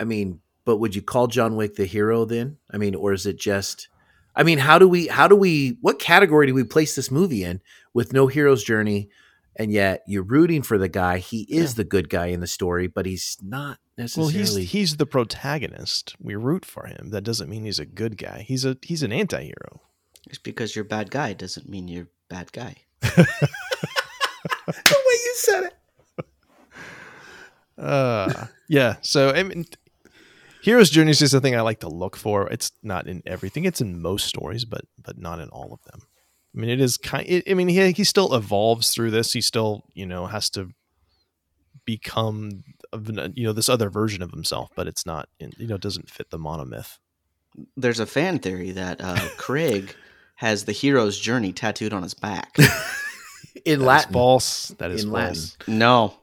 [0.00, 2.56] I mean, but would you call John Wick the hero then?
[2.70, 3.88] I mean, or is it just?
[4.36, 7.44] I mean, how do we, how do we, what category do we place this movie
[7.44, 7.60] in
[7.92, 9.08] with no hero's journey,
[9.56, 11.18] and yet you're rooting for the guy?
[11.18, 11.76] He is Yeah.
[11.76, 16.16] the good guy in the story, but he's not necessarily Well, he's he's the protagonist.
[16.18, 17.10] We root for him.
[17.10, 18.44] That doesn't mean he's a good guy.
[18.46, 19.80] He's a he's an anti-hero.
[20.28, 22.74] Just because you're a bad guy doesn't mean you're a bad guy.
[23.02, 23.26] the
[24.66, 25.74] way you said it.
[27.76, 28.96] Uh, yeah.
[29.02, 29.64] So I mean,
[30.64, 32.48] hero's journey is just a thing I like to look for.
[32.50, 33.64] It's not in everything.
[33.66, 36.00] It's in most stories, but but not in all of them.
[36.56, 37.26] I mean, it is kind.
[37.28, 39.32] It, I mean, he he still evolves through this.
[39.32, 40.70] He still you know has to
[41.84, 42.62] become
[42.92, 45.28] of you know this other version of himself, but it's not.
[45.38, 46.98] In, you know, it doesn't fit the monomyth.
[47.76, 49.94] There's a fan theory that uh, Craig
[50.36, 52.56] has the hero's journey tattooed on his back.
[53.64, 54.12] In That is Latin.
[54.12, 54.68] false.
[54.78, 55.56] That is In false.
[55.68, 56.14] no,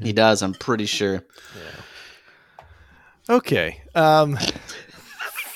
[0.00, 0.42] he does.
[0.42, 1.22] I'm pretty sure.
[3.28, 3.80] Okay.
[3.94, 4.36] Um,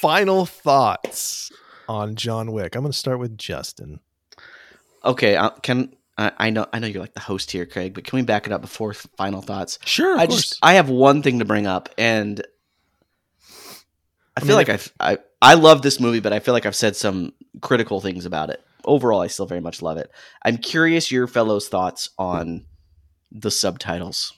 [0.01, 1.51] final thoughts
[1.89, 2.75] on John Wick.
[2.75, 4.01] I'm going to start with Justin.
[5.05, 8.05] Okay, uh, can I, I know I know you're like the host here, Craig, but
[8.05, 9.79] can we back it up before final thoughts?
[9.85, 10.19] Sure.
[10.19, 12.41] I just I have one thing to bring up, and
[14.37, 16.67] I, I feel mean, like I've, I I love this movie, but I feel like
[16.67, 18.63] I've said some critical things about it.
[18.85, 20.11] Overall, I still very much love it.
[20.43, 22.65] I'm curious your fellows' thoughts on
[23.31, 24.33] the subtitles.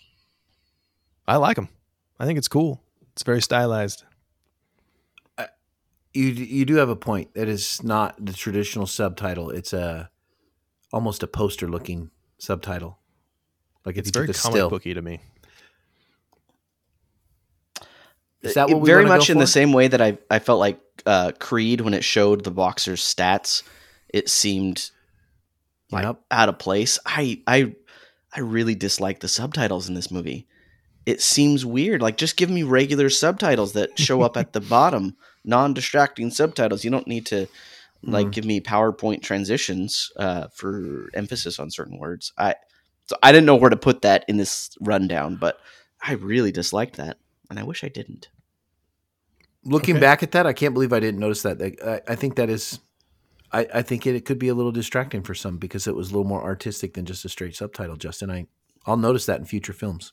[1.27, 1.69] I like them.
[2.19, 2.83] I think it's cool.
[3.19, 4.05] It's very stylized.
[6.15, 7.35] you you do have a point.
[7.35, 9.51] That is not the traditional subtitle.
[9.51, 10.09] It's a
[10.93, 12.97] almost a poster looking subtitle.
[13.85, 14.70] Like if It's very comic still.
[14.70, 15.19] booky to me.
[18.43, 20.16] Is that It- what we very wanna go much in the same way that I
[20.31, 23.65] I felt like uh, Creed when it showed the boxer's stats,
[24.11, 24.93] it seemed
[25.90, 26.20] like Yep.
[26.31, 27.01] out of place.
[27.05, 27.74] I I
[28.32, 30.47] I really dislike the subtitles in this movie.
[31.09, 32.03] It seems weird.
[32.03, 36.85] Like just give me regular subtitles that show up at the bottom, non-distracting subtitles.
[36.85, 37.47] You don't need to
[38.03, 38.33] like Mhm.
[38.33, 42.33] give me PowerPoint transitions uh, for emphasis on certain words.
[42.37, 42.57] I
[43.07, 45.59] so I didn't know where to put that in this rundown, but
[46.03, 47.17] I really disliked that,
[47.49, 48.29] and I wish I didn't.
[49.65, 50.01] Looking Okay.
[50.03, 51.61] back at that, I can't believe I didn't notice that.
[51.63, 52.81] I, I think that is,
[53.51, 56.11] I, I think it, it could be a little distracting for some because it was
[56.11, 57.97] a little more artistic than just a straight subtitle.
[57.97, 58.47] Justin, I
[58.87, 60.13] I'll notice that in future films.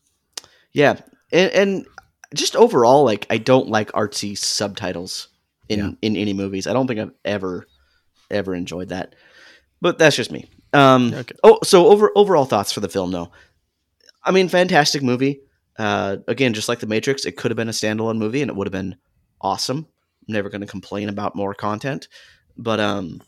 [0.76, 0.98] Yeah,
[1.32, 1.86] and, and
[2.34, 5.30] just overall, like I don't like artsy subtitles
[5.70, 5.92] in Yeah.
[6.02, 6.68] in any movies.
[6.68, 7.66] I don't think I've ever
[8.30, 9.16] ever enjoyed that,
[9.82, 10.50] but that's just me.
[10.74, 11.34] Um, Okay.
[11.44, 13.32] Oh, so over overall thoughts for the film, though.
[14.22, 15.40] I mean, fantastic movie.
[15.80, 18.56] Uh, again, just like The Matrix, it could have been a standalone movie and it
[18.58, 18.98] would have been
[19.40, 19.88] awesome.
[20.28, 22.08] I'm never going to complain about more content,
[22.58, 23.22] but um,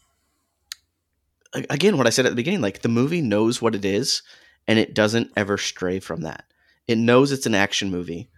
[1.69, 4.21] again, what I said at the beginning, like the movie knows what it is,
[4.67, 6.43] and it doesn't ever stray from that.
[6.87, 8.29] It knows it's an action movie.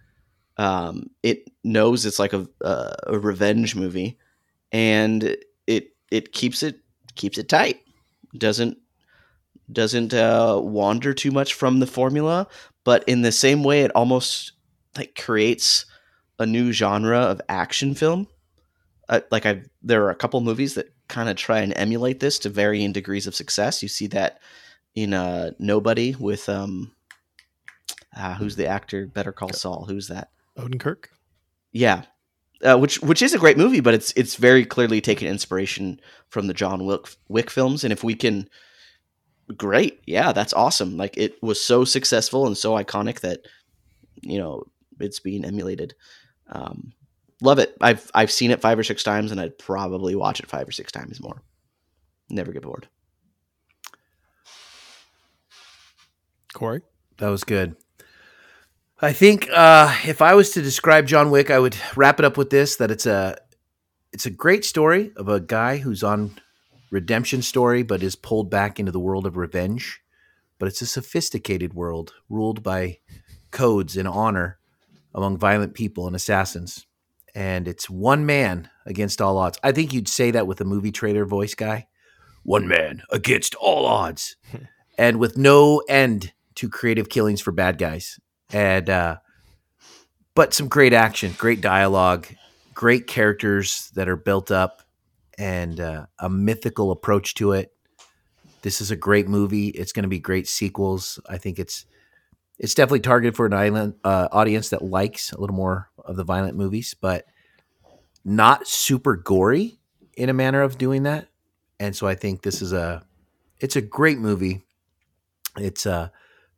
[0.58, 4.18] Um, it knows it's like a, a a revenge movie,
[4.72, 5.36] and
[5.68, 6.80] it it keeps it
[7.16, 7.80] keeps it tight.
[8.38, 8.78] Doesn't
[9.72, 12.48] doesn't uh, wander too much from the formula,
[12.84, 14.54] but in the same way, it almost
[14.98, 15.86] like creates
[16.40, 18.28] a new genre of action film.
[19.08, 22.40] Uh, like I, there are a couple movies that kind of try and emulate this
[22.40, 23.82] to varying degrees of success.
[23.82, 24.40] You see that
[24.96, 26.92] in uh, Nobody with um,
[28.20, 29.08] uh, who's the actor?
[29.08, 29.86] Better Call Saul.
[29.88, 30.30] Who's that?
[30.58, 31.06] Odenkirk.
[31.72, 32.04] Yeah,
[32.64, 36.48] uh, which which is a great movie, but it's it's very clearly taken inspiration from
[36.48, 38.50] the John Wick Wick films, and if we can,
[39.56, 40.98] great, yeah, that's awesome.
[40.98, 43.46] Like it was so successful and so iconic that
[44.22, 44.64] you know
[45.00, 45.94] it's being emulated.
[46.50, 46.94] Um,
[47.42, 47.78] love it.
[47.80, 50.74] I've I've seen it five or six times, and I'd probably watch it five or
[50.74, 51.42] six times more.
[52.30, 52.90] Never get bored.
[56.54, 56.82] Corey.
[57.18, 57.76] That was good.
[59.02, 62.36] I think uh, if I was to describe John Wick, I would wrap it up
[62.36, 63.38] with this: that it's a
[64.12, 66.38] it's a great story of a guy who's on
[66.92, 70.02] redemption story, but is pulled back into the world of revenge.
[70.58, 72.98] But it's a sophisticated world ruled by
[73.52, 74.60] codes and honor
[75.16, 76.86] among violent people and assassins.
[77.34, 79.58] And it's one man against all odds.
[79.64, 81.88] I think you'd say that with a movie trailer voice guy.
[82.44, 84.36] one man against all odds,
[84.98, 88.20] and with no end to creative killings for bad guys,
[88.52, 89.18] and uh,
[90.36, 92.28] but some great action, great dialogue,
[92.74, 94.82] great characters that are built up,
[95.38, 97.74] and uh, a mythical approach to it.
[98.62, 99.68] This is a great movie.
[99.68, 101.20] It's going to be great sequels.
[101.30, 101.86] I think it's
[102.58, 106.26] it's definitely targeted for an island uh, audience that likes a little more of the
[106.26, 107.26] violent movies, but
[108.26, 109.80] not super gory
[110.18, 111.28] in a manner of doing that.
[111.80, 113.06] And so I think this is a
[113.60, 114.62] it's a great movie.
[115.58, 116.10] It's uh,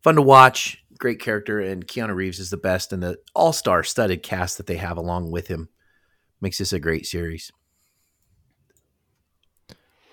[0.03, 3.83] fun to watch, great character, and Keanu Reeves is the best, and the all star
[3.83, 5.67] studded cast that they have along with him
[6.39, 7.51] makes this a great series.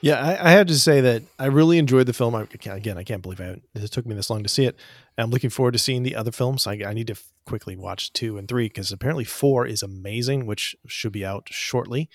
[0.01, 2.35] Yeah, I, I had to say that I really enjoyed the film.
[2.35, 4.77] I, again, I can't believe I, it took me this long to see it.
[5.17, 6.67] I'm looking forward to seeing the other films.
[6.67, 10.47] I, I need to f- quickly watch two and three because apparently four is amazing,
[10.47, 12.09] which should be out shortly.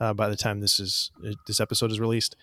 [0.00, 2.36] Uh, by the time this is uh, this episode is released,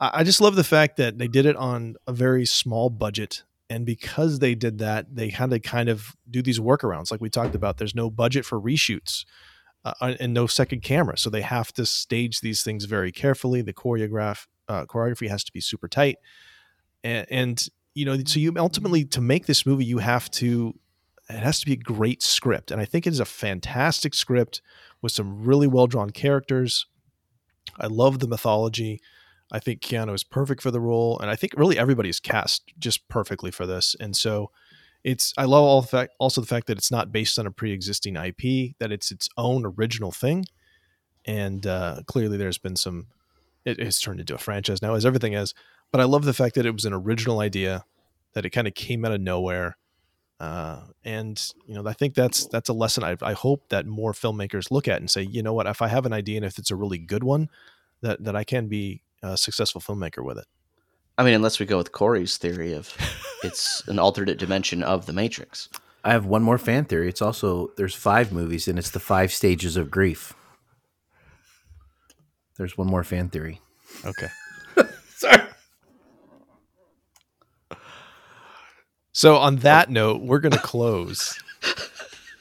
[0.00, 3.42] I, I just love the fact that they did it on a very small budget,
[3.68, 7.30] and because they did that, they had to kind of do these workarounds, like we
[7.30, 7.78] talked about.
[7.78, 9.24] There's no budget for reshoots
[9.84, 11.18] uh, and no second camera.
[11.18, 13.62] So they have to stage these things very carefully.
[13.62, 16.16] The choreograph uh, choreography has to be super tight,
[17.02, 20.74] and, and you know, so you ultimately to make this movie, you have to.
[21.28, 24.62] It has to be a great script, and I think it is a fantastic script
[25.02, 26.86] with some really well drawn characters.
[27.80, 29.00] I love the mythology.
[29.52, 33.06] I think Keanu is perfect for the role, and I think really everybody's cast just
[33.08, 33.94] perfectly for this.
[34.00, 34.50] And so,
[35.04, 37.52] it's I love all the fact also the fact that it's not based on a
[37.52, 40.46] pre-existing IP, that it's its own original thing,
[41.24, 43.06] and uh, clearly there's been some.
[43.64, 45.54] It has turned into a franchise now, as everything is.
[45.92, 47.84] But I love the fact that it was an original idea,
[48.32, 49.76] that it kind of came out of nowhere,
[50.40, 54.12] uh, and you know I think that's that's a lesson I, I hope that more
[54.12, 56.58] filmmakers look at and say, you know what, if I have an idea and if
[56.58, 57.48] it's a really good one,
[58.02, 60.46] that that I can be a successful filmmaker with it.
[61.18, 62.94] I mean, unless we go with Corey's theory of
[63.42, 65.68] it's an alternate dimension of the Matrix.
[66.04, 67.08] I have one more fan theory.
[67.08, 70.34] It's also there's five movies and it's the five stages of grief.
[72.56, 73.60] There's one more fan theory.
[74.04, 74.28] Okay.
[75.08, 75.42] Sorry.
[79.12, 81.42] So on that note, we're going to close.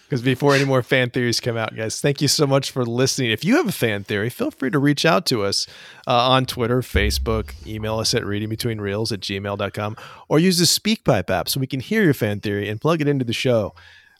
[0.06, 3.32] Because before any more fan theories come out, guys, thank you so much for listening.
[3.32, 5.66] If you have a fan theory, feel free to reach out to us
[6.06, 9.98] uh, on Twitter, Facebook, email us at readingbetweenreels at gmail.com,
[10.30, 13.08] or use the SpeakPipe app so we can hear your fan theory and plug it
[13.08, 13.74] into the show.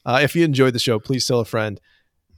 [0.04, 1.80] Uh, if you enjoyed the show, please tell a friend.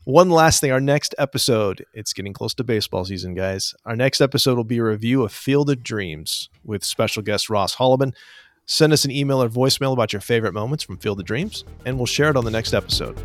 [0.04, 3.74] One last thing, our next episode, it's getting close to baseball season, guys.
[3.86, 7.76] Our next episode will be a review of Field of Dreams with special guest Ross
[7.76, 8.14] Holliman.
[8.70, 11.96] Send us an email or voicemail about your favorite moments from Field of Dreams, and
[11.98, 13.18] we'll share it on the next episode.